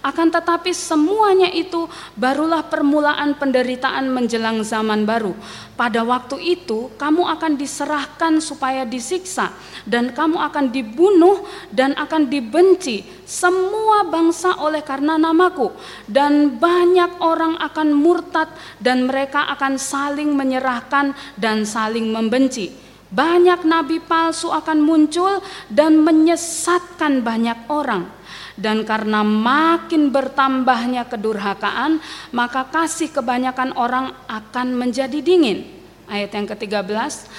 akan 0.00 0.32
tetapi 0.32 0.72
semuanya 0.72 1.52
itu 1.52 1.84
barulah 2.16 2.64
permulaan 2.64 3.36
penderitaan 3.36 4.08
menjelang 4.08 4.64
zaman 4.64 5.04
baru. 5.04 5.36
Pada 5.76 6.00
waktu 6.04 6.40
itu 6.60 6.92
kamu 6.96 7.24
akan 7.36 7.56
diserahkan 7.56 8.40
supaya 8.40 8.88
disiksa 8.88 9.52
dan 9.84 10.12
kamu 10.12 10.40
akan 10.40 10.72
dibunuh 10.72 11.44
dan 11.72 11.92
akan 11.96 12.28
dibenci 12.28 13.04
semua 13.28 14.04
bangsa 14.08 14.56
oleh 14.60 14.80
karena 14.80 15.20
namaku 15.20 15.72
dan 16.08 16.56
banyak 16.56 17.20
orang 17.20 17.56
akan 17.60 17.92
murtad 17.92 18.48
dan 18.80 19.08
mereka 19.08 19.48
akan 19.52 19.76
saling 19.76 20.32
menyerahkan 20.32 21.12
dan 21.36 21.68
saling 21.68 22.08
membenci. 22.08 22.89
Banyak 23.10 23.66
nabi 23.66 23.98
palsu 23.98 24.54
akan 24.54 24.78
muncul 24.78 25.42
dan 25.66 25.98
menyesatkan 25.98 27.26
banyak 27.26 27.66
orang 27.66 28.20
dan 28.60 28.84
karena 28.84 29.24
makin 29.24 30.12
bertambahnya 30.12 31.08
kedurhakaan, 31.08 31.96
maka 32.28 32.68
kasih 32.68 33.08
kebanyakan 33.08 33.72
orang 33.72 34.12
akan 34.28 34.76
menjadi 34.76 35.16
dingin. 35.24 35.64
Ayat 36.04 36.36
yang 36.36 36.44
ke-13, 36.44 37.30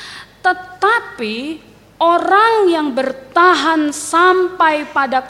tetapi 0.42 1.62
orang 2.02 2.74
yang 2.74 2.90
bertahan 2.90 3.94
sampai 3.94 4.90
pada 4.90 5.22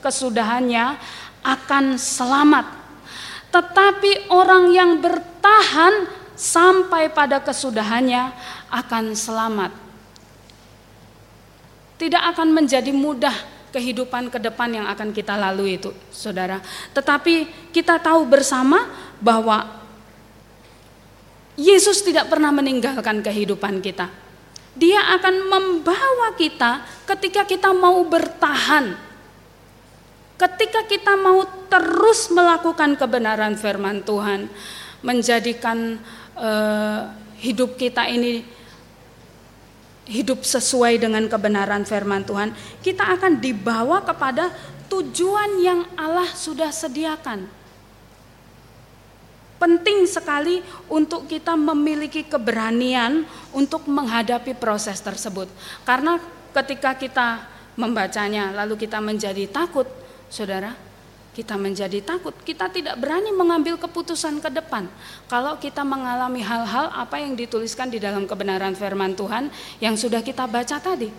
kesudahannya 0.00 0.96
akan 1.44 2.00
selamat. 2.00 2.64
Tetapi 3.52 4.32
orang 4.32 4.72
yang 4.72 4.96
bertahan 5.04 6.08
sampai 6.32 7.12
pada 7.12 7.44
kesudahannya 7.44 8.32
akan 8.72 9.12
selamat. 9.12 9.83
Tidak 11.94 12.22
akan 12.34 12.50
menjadi 12.50 12.90
mudah 12.90 13.34
kehidupan 13.74 14.30
ke 14.30 14.38
depan 14.38 14.70
yang 14.70 14.86
akan 14.86 15.10
kita 15.10 15.34
lalui 15.34 15.82
itu, 15.82 15.90
saudara. 16.14 16.62
Tetapi 16.94 17.70
kita 17.74 17.98
tahu 17.98 18.22
bersama 18.26 18.86
bahwa 19.18 19.82
Yesus 21.54 22.02
tidak 22.02 22.30
pernah 22.30 22.50
meninggalkan 22.50 23.22
kehidupan 23.22 23.78
kita. 23.78 24.10
Dia 24.74 25.14
akan 25.18 25.34
membawa 25.46 26.34
kita 26.34 26.82
ketika 27.06 27.46
kita 27.46 27.70
mau 27.70 28.02
bertahan. 28.02 28.98
Ketika 30.34 30.82
kita 30.90 31.14
mau 31.14 31.46
terus 31.70 32.26
melakukan 32.34 32.98
kebenaran 32.98 33.54
firman 33.54 34.02
Tuhan, 34.02 34.50
menjadikan 34.98 36.02
uh, 36.34 37.06
hidup 37.38 37.78
kita 37.78 38.10
ini 38.10 38.42
hidup 40.04 40.44
sesuai 40.44 41.00
dengan 41.00 41.24
kebenaran 41.28 41.84
firman 41.88 42.24
Tuhan, 42.24 42.52
kita 42.84 43.16
akan 43.16 43.40
dibawa 43.40 44.04
kepada 44.04 44.52
tujuan 44.92 45.60
yang 45.60 45.80
Allah 45.96 46.28
sudah 46.32 46.68
sediakan. 46.68 47.48
Penting 49.56 50.04
sekali 50.04 50.60
untuk 50.92 51.24
kita 51.24 51.56
memiliki 51.56 52.20
keberanian 52.26 53.24
untuk 53.54 53.88
menghadapi 53.88 54.52
proses 54.60 55.00
tersebut. 55.00 55.48
Karena 55.88 56.20
ketika 56.52 56.92
kita 56.92 57.48
membacanya 57.74 58.52
lalu 58.52 58.76
kita 58.76 59.00
menjadi 59.00 59.48
takut, 59.48 59.88
Saudara, 60.28 60.74
kita 61.34 61.58
menjadi 61.58 61.98
takut, 61.98 62.30
kita 62.46 62.70
tidak 62.70 62.94
berani 63.02 63.34
mengambil 63.34 63.74
keputusan 63.74 64.38
ke 64.38 64.48
depan. 64.54 64.86
Kalau 65.26 65.58
kita 65.58 65.82
mengalami 65.82 66.38
hal-hal 66.38 66.94
apa 66.94 67.18
yang 67.18 67.34
dituliskan 67.34 67.90
di 67.90 67.98
dalam 67.98 68.30
kebenaran 68.30 68.78
firman 68.78 69.18
Tuhan 69.18 69.50
yang 69.82 69.98
sudah 69.98 70.22
kita 70.22 70.46
baca 70.46 70.78
tadi. 70.78 71.10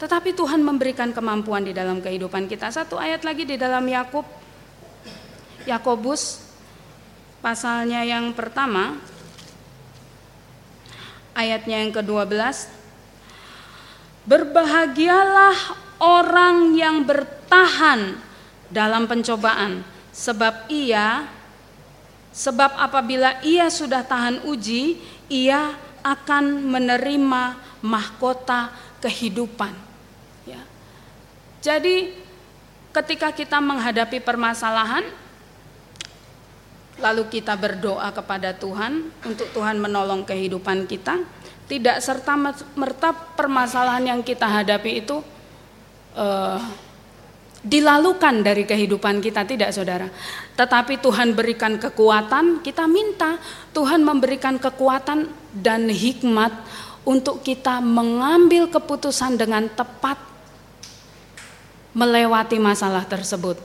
Tetapi 0.00 0.32
Tuhan 0.32 0.64
memberikan 0.64 1.12
kemampuan 1.12 1.68
di 1.68 1.76
dalam 1.76 2.00
kehidupan 2.00 2.48
kita. 2.48 2.72
Satu 2.72 2.96
ayat 2.96 3.22
lagi 3.22 3.44
di 3.44 3.60
dalam 3.60 3.84
Yakub 3.84 4.24
Yakobus 5.68 6.42
pasalnya 7.38 8.02
yang 8.02 8.34
pertama 8.34 8.98
ayatnya 11.38 11.86
yang 11.86 11.94
ke-12 11.94 12.82
Berbahagialah 14.22 15.74
orang 16.02 16.74
yang 16.74 17.06
bertahan 17.06 18.18
dalam 18.66 19.06
pencobaan 19.06 19.86
sebab 20.10 20.66
ia 20.66 21.30
sebab 22.34 22.74
apabila 22.74 23.38
ia 23.46 23.70
sudah 23.70 24.02
tahan 24.02 24.42
uji 24.50 24.98
ia 25.30 25.78
akan 26.02 26.66
menerima 26.66 27.42
mahkota 27.86 28.74
kehidupan 28.98 29.70
ya. 30.42 30.58
Jadi 31.62 32.10
ketika 32.90 33.30
kita 33.30 33.62
menghadapi 33.62 34.18
permasalahan 34.18 35.06
lalu 36.98 37.24
kita 37.30 37.54
berdoa 37.54 38.10
kepada 38.10 38.52
Tuhan 38.52 39.10
untuk 39.24 39.48
Tuhan 39.50 39.80
menolong 39.80 40.22
kehidupan 40.22 40.86
kita, 40.86 41.24
tidak 41.66 41.98
serta 42.04 42.36
merta 42.76 43.10
permasalahan 43.10 44.12
yang 44.16 44.20
kita 44.20 44.44
hadapi 44.44 45.02
itu 45.02 45.24
uh, 46.16 46.60
dilalukan 47.62 48.42
dari 48.42 48.66
kehidupan 48.66 49.22
kita, 49.22 49.46
tidak 49.46 49.70
saudara. 49.70 50.10
Tetapi 50.58 50.98
Tuhan 50.98 51.38
berikan 51.38 51.78
kekuatan, 51.78 52.60
kita 52.60 52.90
minta 52.90 53.38
Tuhan 53.70 54.02
memberikan 54.02 54.58
kekuatan 54.58 55.30
dan 55.54 55.86
hikmat 55.86 56.50
untuk 57.06 57.46
kita 57.46 57.78
mengambil 57.78 58.66
keputusan 58.66 59.38
dengan 59.38 59.70
tepat 59.70 60.18
melewati 61.94 62.58
masalah 62.58 63.06
tersebut. 63.06 63.58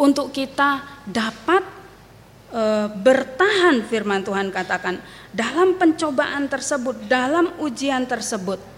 Untuk 0.00 0.32
kita 0.32 0.80
dapat 1.04 1.62
e, 2.48 2.62
bertahan 2.88 3.84
firman 3.84 4.24
Tuhan 4.24 4.48
katakan 4.48 4.96
dalam 5.28 5.76
pencobaan 5.76 6.48
tersebut, 6.48 7.04
dalam 7.04 7.52
ujian 7.60 8.08
tersebut 8.08 8.71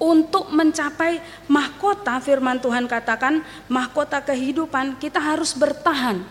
untuk 0.00 0.48
mencapai 0.48 1.20
mahkota 1.46 2.16
firman 2.24 2.58
Tuhan 2.58 2.88
katakan 2.88 3.44
mahkota 3.68 4.24
kehidupan 4.24 4.96
kita 4.96 5.20
harus 5.20 5.52
bertahan 5.52 6.24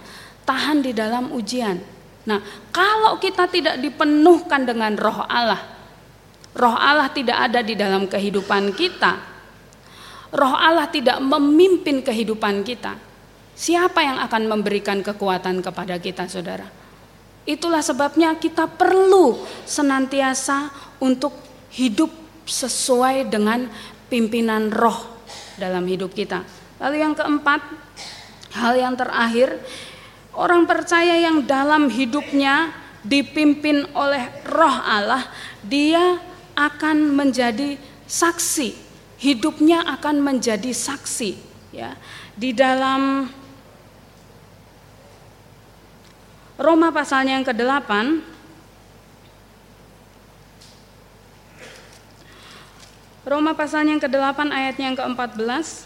tahan 0.43 0.81
di 0.81 0.91
dalam 0.91 1.29
ujian. 1.29 1.77
Nah, 2.25 2.41
kalau 2.73 3.21
kita 3.21 3.45
tidak 3.45 3.77
dipenuhkan 3.77 4.65
dengan 4.65 4.97
roh 4.97 5.21
Allah, 5.29 5.61
roh 6.57 6.75
Allah 6.75 7.13
tidak 7.13 7.37
ada 7.37 7.61
di 7.61 7.77
dalam 7.77 8.09
kehidupan 8.09 8.73
kita. 8.73 9.37
Roh 10.29 10.53
Allah 10.53 10.85
tidak 10.89 11.17
memimpin 11.21 12.05
kehidupan 12.05 12.61
kita 12.61 13.09
Siapa 13.59 13.99
yang 13.99 14.23
akan 14.23 14.47
memberikan 14.47 15.03
kekuatan 15.03 15.59
kepada 15.59 15.99
kita, 15.99 16.31
saudara? 16.31 16.63
Itulah 17.43 17.83
sebabnya 17.83 18.39
kita 18.39 18.71
perlu 18.71 19.35
senantiasa 19.67 20.71
untuk 21.03 21.35
hidup 21.75 22.07
sesuai 22.49 23.29
dengan 23.29 23.69
pimpinan 24.09 24.73
roh 24.73 25.21
dalam 25.55 25.85
hidup 25.85 26.11
kita. 26.11 26.41
Lalu 26.81 27.05
yang 27.05 27.13
keempat, 27.13 27.61
hal 28.57 28.73
yang 28.73 28.97
terakhir, 28.97 29.61
orang 30.33 30.65
percaya 30.65 31.15
yang 31.21 31.45
dalam 31.45 31.93
hidupnya 31.93 32.73
dipimpin 33.05 33.85
oleh 33.93 34.27
roh 34.49 34.77
Allah, 34.81 35.29
dia 35.61 36.17
akan 36.57 37.13
menjadi 37.13 37.77
saksi. 38.09 38.89
Hidupnya 39.19 39.83
akan 39.83 40.23
menjadi 40.23 40.71
saksi, 40.71 41.31
ya. 41.75 41.93
Di 42.39 42.55
dalam 42.55 43.27
Roma 46.59 46.91
pasalnya 46.91 47.39
yang 47.39 47.47
ke-8 47.47 47.91
Roma 53.29 53.53
pasalnya 53.53 53.93
yang 53.93 54.01
ke-8 54.01 54.49
ayatnya 54.49 54.85
yang 54.89 54.97
ke-14 54.97 55.85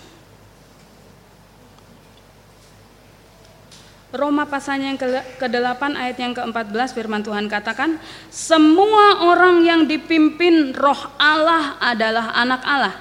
Roma 4.14 4.46
pasalnya 4.46 4.94
yang 4.94 5.00
ke-8 5.42 5.84
ayat 5.98 6.18
yang 6.22 6.38
ke-14 6.38 6.94
firman 6.94 7.26
Tuhan 7.26 7.50
katakan 7.50 7.98
semua 8.30 9.26
orang 9.26 9.66
yang 9.66 9.90
dipimpin 9.90 10.70
roh 10.78 11.10
Allah 11.18 11.82
adalah 11.82 12.30
anak 12.38 12.62
Allah. 12.62 12.96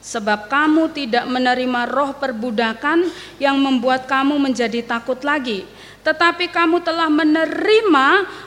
Sebab 0.00 0.48
kamu 0.48 0.88
tidak 0.96 1.28
menerima 1.28 1.84
roh 1.84 2.16
perbudakan 2.16 3.12
yang 3.36 3.60
membuat 3.60 4.08
kamu 4.08 4.40
menjadi 4.40 4.80
takut 4.88 5.20
lagi. 5.20 5.68
Tetapi 6.00 6.48
kamu 6.48 6.80
telah 6.80 7.12
menerima 7.12 8.06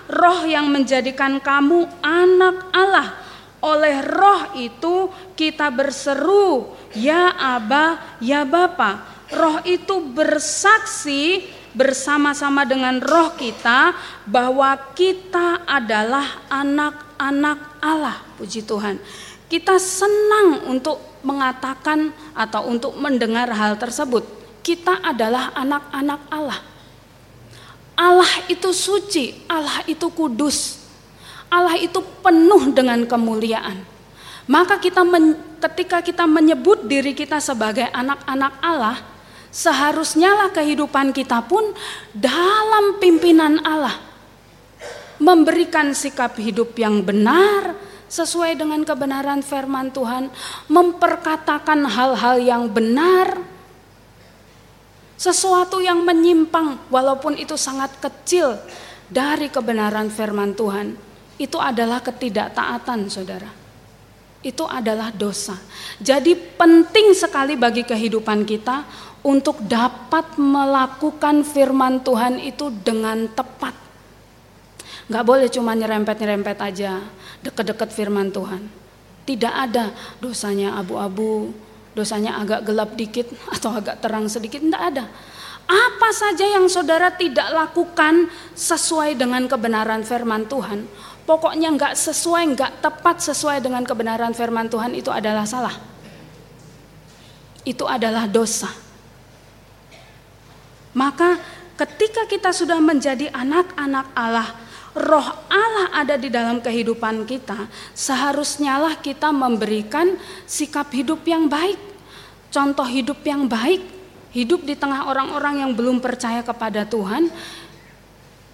roh 0.09 0.41
yang 0.49 0.73
menjadikan 0.73 1.37
kamu 1.37 1.85
anak 2.01 2.65
Allah. 2.73 3.26
Oleh 3.67 3.99
roh 3.99 4.55
itu 4.55 5.11
kita 5.35 5.67
berseru, 5.67 6.71
ya 6.95 7.35
Aba, 7.35 8.15
ya 8.23 8.47
Bapa. 8.47 9.03
Roh 9.27 9.59
itu 9.67 9.99
bersaksi 10.15 11.43
bersama-sama 11.75 12.63
dengan 12.63 13.03
roh 13.03 13.35
kita 13.35 13.91
bahwa 14.23 14.71
kita 14.95 15.67
adalah 15.67 16.47
anak-anak 16.47 17.59
Allah. 17.83 18.23
Puji 18.39 18.63
Tuhan. 18.63 19.03
Kita 19.51 19.75
senang 19.75 20.71
untuk 20.71 21.19
mengatakan 21.27 22.15
atau 22.31 22.71
untuk 22.71 22.95
mendengar 22.95 23.51
hal 23.51 23.75
tersebut. 23.75 24.23
Kita 24.63 25.03
adalah 25.03 25.51
anak-anak 25.59 26.21
Allah. 26.31 26.59
Allah 27.97 28.31
itu 28.47 28.71
suci, 28.71 29.43
Allah 29.49 29.83
itu 29.89 30.07
kudus, 30.13 30.86
Allah 31.47 31.79
itu 31.79 31.99
penuh 32.19 32.75
dengan 32.75 33.03
kemuliaan. 33.07 33.79
Maka 34.47 34.79
kita 34.79 35.03
men, 35.03 35.35
ketika 35.59 35.99
kita 35.99 36.23
menyebut 36.23 36.87
diri 36.87 37.11
kita 37.11 37.39
sebagai 37.43 37.87
anak-anak 37.91 38.53
Allah, 38.63 38.97
seharusnya 39.51 40.31
lah 40.31 40.49
kehidupan 40.55 41.11
kita 41.11 41.43
pun 41.43 41.75
dalam 42.15 42.99
pimpinan 42.99 43.59
Allah. 43.63 43.99
Memberikan 45.19 45.91
sikap 45.91 46.37
hidup 46.37 46.77
yang 46.79 47.03
benar 47.03 47.75
sesuai 48.07 48.55
dengan 48.55 48.87
kebenaran 48.87 49.43
firman 49.43 49.91
Tuhan, 49.91 50.31
memperkatakan 50.71 51.83
hal-hal 51.83 52.39
yang 52.39 52.63
benar, 52.71 53.35
sesuatu 55.19 55.83
yang 55.83 56.05
menyimpang 56.07 56.87
walaupun 56.87 57.35
itu 57.35 57.57
sangat 57.59 57.91
kecil 57.99 58.55
dari 59.09 59.49
kebenaran 59.49 60.07
firman 60.13 60.53
Tuhan 60.53 61.06
itu 61.37 61.57
adalah 61.61 62.01
ketidaktaatan 62.01 63.09
saudara 63.09 63.67
itu 64.45 64.63
adalah 64.63 65.09
dosa. 65.11 65.57
Jadi 65.97 66.37
penting 66.37 67.11
sekali 67.17 67.57
bagi 67.57 67.81
kehidupan 67.81 68.45
kita 68.45 68.85
untuk 69.25 69.59
dapat 69.65 70.37
melakukan 70.37 71.41
firman 71.43 71.99
Tuhan 72.05 72.39
itu 72.39 72.69
dengan 72.85 73.27
tepat. 73.27 73.73
Gak 75.07 75.23
boleh 75.23 75.47
cuma 75.51 75.75
nyerempet-nyerempet 75.75 76.57
aja 76.63 77.03
deket-deket 77.43 77.89
firman 77.91 78.31
Tuhan. 78.31 78.67
Tidak 79.27 79.51
ada 79.51 79.91
dosanya 80.23 80.79
abu-abu, 80.79 81.51
dosanya 81.91 82.39
agak 82.39 82.63
gelap 82.63 82.95
dikit 82.95 83.27
atau 83.55 83.75
agak 83.75 83.99
terang 83.99 84.31
sedikit, 84.31 84.63
tidak 84.63 84.83
ada. 84.95 85.05
Apa 85.67 86.15
saja 86.15 86.47
yang 86.47 86.71
saudara 86.71 87.11
tidak 87.11 87.51
lakukan 87.51 88.31
sesuai 88.55 89.19
dengan 89.19 89.51
kebenaran 89.51 89.99
firman 90.07 90.47
Tuhan, 90.47 90.87
pokoknya 91.27 91.75
nggak 91.75 91.93
sesuai, 91.99 92.55
nggak 92.55 92.71
tepat 92.79 93.19
sesuai 93.19 93.59
dengan 93.59 93.83
kebenaran 93.83 94.31
firman 94.31 94.71
Tuhan 94.71 94.95
itu 94.95 95.11
adalah 95.11 95.43
salah. 95.43 95.75
Itu 97.67 97.83
adalah 97.83 98.31
dosa. 98.31 98.71
Maka 100.95 101.35
ketika 101.75 102.23
kita 102.25 102.55
sudah 102.55 102.79
menjadi 102.79 103.27
anak-anak 103.35 104.07
Allah, 104.15 104.49
roh 104.95 105.27
Allah 105.51 105.91
ada 105.93 106.15
di 106.15 106.31
dalam 106.31 106.63
kehidupan 106.63 107.27
kita, 107.27 107.67
seharusnya 107.91 108.79
lah 108.79 108.95
kita 108.95 109.29
memberikan 109.35 110.15
sikap 110.47 110.89
hidup 110.95 111.27
yang 111.27 111.51
baik, 111.51 111.77
contoh 112.49 112.87
hidup 112.87 113.19
yang 113.27 113.45
baik, 113.45 113.83
hidup 114.31 114.63
di 114.63 114.79
tengah 114.79 115.11
orang-orang 115.11 115.67
yang 115.67 115.71
belum 115.75 115.99
percaya 115.99 116.39
kepada 116.41 116.87
Tuhan, 116.87 117.29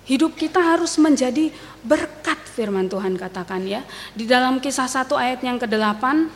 hidup 0.03 0.35
kita 0.35 0.59
harus 0.59 0.99
menjadi 0.99 1.47
berkat 1.83 2.22
firman 2.53 2.85
Tuhan 2.85 3.17
katakan 3.17 3.65
ya. 3.65 3.81
Di 4.13 4.29
dalam 4.29 4.61
kisah 4.61 4.85
satu 4.85 5.17
ayat 5.17 5.41
yang 5.41 5.57
ke-8 5.57 6.29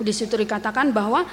di 0.00 0.12
situ 0.14 0.38
dikatakan 0.38 0.94
bahwa 0.94 1.26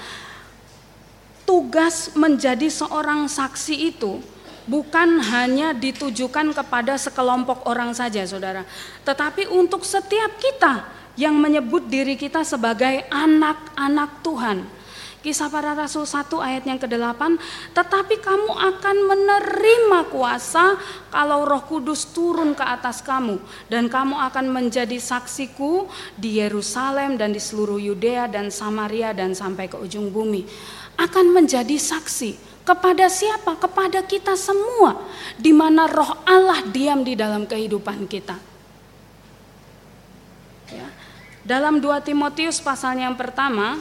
tugas 1.47 2.11
menjadi 2.17 2.67
seorang 2.67 3.31
saksi 3.31 3.95
itu 3.95 4.19
bukan 4.67 5.23
hanya 5.23 5.71
ditujukan 5.71 6.51
kepada 6.51 6.99
sekelompok 6.99 7.63
orang 7.63 7.95
saja 7.95 8.19
Saudara, 8.27 8.67
tetapi 9.07 9.47
untuk 9.47 9.87
setiap 9.87 10.35
kita 10.35 10.83
yang 11.15 11.33
menyebut 11.39 11.87
diri 11.87 12.19
kita 12.19 12.43
sebagai 12.43 13.07
anak-anak 13.07 14.21
Tuhan. 14.21 14.76
Kisah 15.17 15.49
para 15.49 15.73
Rasul 15.73 16.05
1 16.05 16.29
ayat 16.37 16.63
yang 16.69 16.77
ke-8, 16.77 17.41
tetapi 17.73 18.21
kamu 18.21 18.53
akan 18.53 18.97
menerima 19.09 19.99
kuasa 20.13 20.77
kalau 21.09 21.41
Roh 21.41 21.65
Kudus 21.65 22.13
turun 22.13 22.53
ke 22.53 22.61
atas 22.61 23.01
kamu 23.01 23.41
dan 23.65 23.89
kamu 23.89 24.13
akan 24.13 24.45
menjadi 24.53 25.01
saksiku 25.01 25.89
di 26.13 26.37
Yerusalem 26.37 27.17
dan 27.17 27.33
di 27.33 27.41
seluruh 27.41 27.81
Yudea 27.81 28.29
dan 28.29 28.53
Samaria 28.53 29.09
dan 29.09 29.33
sampai 29.33 29.65
ke 29.65 29.81
ujung 29.81 30.13
bumi. 30.13 30.45
Akan 31.01 31.33
menjadi 31.33 31.81
saksi 31.81 32.61
kepada 32.61 33.09
siapa? 33.09 33.57
Kepada 33.57 34.05
kita 34.05 34.37
semua 34.37 35.01
di 35.33 35.49
mana 35.49 35.89
roh 35.89 36.13
Allah 36.29 36.61
diam 36.69 37.01
di 37.01 37.17
dalam 37.17 37.49
kehidupan 37.49 38.05
kita. 38.05 38.37
Ya. 40.69 40.87
Dalam 41.41 41.81
2 41.81 42.05
Timotius 42.05 42.61
pasalnya 42.61 43.09
yang 43.09 43.17
pertama 43.17 43.79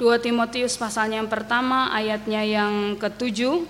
2 0.00 0.16
Timotius 0.16 0.80
pasalnya 0.80 1.20
yang 1.20 1.28
pertama 1.28 1.92
ayatnya 1.92 2.40
yang 2.40 2.96
ketujuh. 2.96 3.68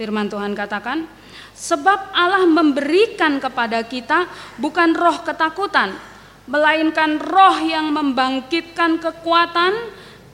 Firman 0.00 0.32
Tuhan 0.32 0.56
katakan 0.56 1.04
Sebab 1.52 2.16
Allah 2.16 2.48
memberikan 2.48 3.36
kepada 3.36 3.84
kita 3.84 4.24
bukan 4.56 4.96
roh 4.96 5.20
ketakutan 5.20 5.92
Melainkan 6.48 7.20
roh 7.20 7.60
yang 7.62 7.92
membangkitkan 7.92 8.98
kekuatan, 8.98 9.70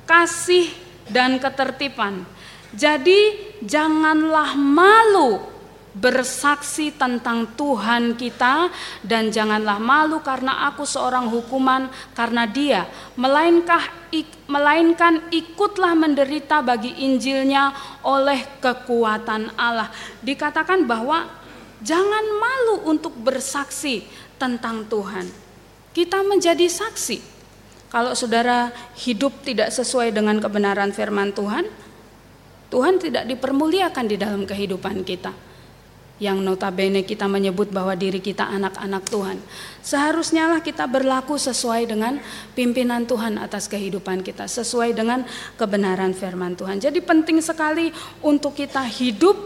kasih, 0.07 0.71
dan 1.11 1.37
ketertiban. 1.37 2.25
Jadi 2.73 3.37
janganlah 3.61 4.57
malu 4.57 5.56
bersaksi 5.97 6.93
tentang 6.93 7.57
Tuhan 7.57 8.21
kita 8.21 8.69
dan 9.01 9.33
janganlah 9.33 9.81
malu 9.81 10.21
karena 10.21 10.69
aku 10.69 10.85
seorang 10.85 11.33
hukuman 11.33 11.89
karena 12.13 12.45
dia 12.45 12.85
melainkan 13.17 13.81
melainkan 14.45 15.25
ikutlah 15.33 15.97
menderita 15.97 16.61
bagi 16.61 16.93
Injilnya 17.01 17.73
oleh 18.05 18.45
kekuatan 18.61 19.57
Allah. 19.57 19.89
Dikatakan 20.21 20.85
bahwa 20.85 21.25
jangan 21.81 22.25
malu 22.37 22.93
untuk 22.93 23.17
bersaksi 23.17 24.05
tentang 24.37 24.85
Tuhan. 24.85 25.25
Kita 25.97 26.21
menjadi 26.21 26.69
saksi. 26.69 27.35
Kalau 27.89 28.13
saudara 28.13 28.69
hidup 29.01 29.41
tidak 29.41 29.73
sesuai 29.73 30.13
dengan 30.13 30.37
kebenaran 30.37 30.93
firman 30.93 31.33
Tuhan 31.33 31.65
Tuhan 32.67 32.99
tidak 32.99 33.31
dipermuliakan 33.31 34.05
di 34.11 34.19
dalam 34.19 34.43
kehidupan 34.43 35.07
kita 35.07 35.31
yang 36.17 36.41
notabene 36.41 37.05
kita 37.05 37.29
menyebut 37.29 37.69
bahwa 37.73 37.93
diri 37.97 38.21
kita 38.21 38.45
anak-anak 38.45 39.05
Tuhan. 39.09 39.39
Seharusnya 39.81 40.49
lah 40.49 40.61
kita 40.65 40.85
berlaku 40.89 41.37
sesuai 41.37 41.89
dengan 41.89 42.21
pimpinan 42.53 43.05
Tuhan 43.09 43.41
atas 43.41 43.69
kehidupan 43.69 44.21
kita, 44.21 44.49
sesuai 44.49 44.93
dengan 44.97 45.25
kebenaran 45.61 46.13
firman 46.13 46.57
Tuhan. 46.57 46.81
Jadi 46.81 47.01
penting 47.05 47.41
sekali 47.41 47.93
untuk 48.25 48.57
kita 48.57 48.85
hidup 48.85 49.37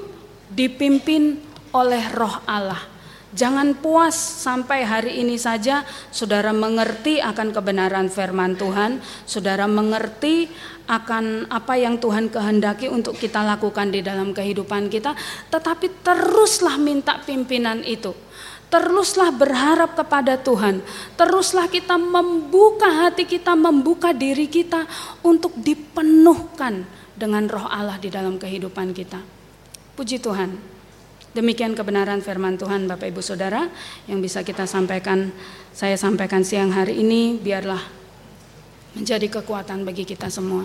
dipimpin 0.51 1.39
oleh 1.71 2.03
roh 2.11 2.43
Allah. 2.47 2.90
Jangan 3.31 3.79
puas 3.79 4.19
sampai 4.19 4.83
hari 4.83 5.23
ini 5.23 5.39
saja 5.39 5.87
saudara 6.11 6.51
mengerti 6.51 7.23
akan 7.23 7.55
kebenaran 7.55 8.11
firman 8.11 8.59
Tuhan, 8.59 8.99
saudara 9.23 9.71
mengerti 9.71 10.51
akan 10.91 11.47
apa 11.47 11.79
yang 11.79 12.03
Tuhan 12.03 12.27
kehendaki 12.27 12.91
untuk 12.91 13.15
kita 13.15 13.47
lakukan 13.47 13.95
di 13.95 14.03
dalam 14.03 14.35
kehidupan 14.35 14.91
kita, 14.91 15.15
tetapi 15.47 16.03
teruslah 16.03 16.75
minta 16.75 17.23
pimpinan 17.23 17.87
itu. 17.87 18.11
Teruslah 18.67 19.31
berharap 19.31 19.95
kepada 19.95 20.35
Tuhan. 20.35 20.83
Teruslah 21.15 21.71
kita 21.71 21.95
membuka 21.99 23.07
hati 23.07 23.31
kita, 23.31 23.55
membuka 23.55 24.11
diri 24.11 24.51
kita 24.51 24.91
untuk 25.23 25.55
dipenuhkan 25.55 26.83
dengan 27.15 27.47
roh 27.47 27.67
Allah 27.67 27.99
di 27.99 28.11
dalam 28.11 28.43
kehidupan 28.43 28.91
kita. 28.91 29.23
Puji 29.95 30.19
Tuhan. 30.19 30.80
Demikian 31.31 31.79
kebenaran 31.79 32.19
firman 32.27 32.59
Tuhan 32.59 32.91
Bapak 32.91 33.15
Ibu 33.15 33.23
Saudara 33.23 33.71
yang 34.11 34.19
bisa 34.19 34.43
kita 34.43 34.67
sampaikan 34.67 35.31
saya 35.71 35.95
sampaikan 35.95 36.43
siang 36.43 36.75
hari 36.75 37.07
ini 37.07 37.39
biarlah 37.39 37.79
menjadi 38.99 39.39
kekuatan 39.39 39.87
bagi 39.87 40.03
kita 40.03 40.27
semua. 40.27 40.59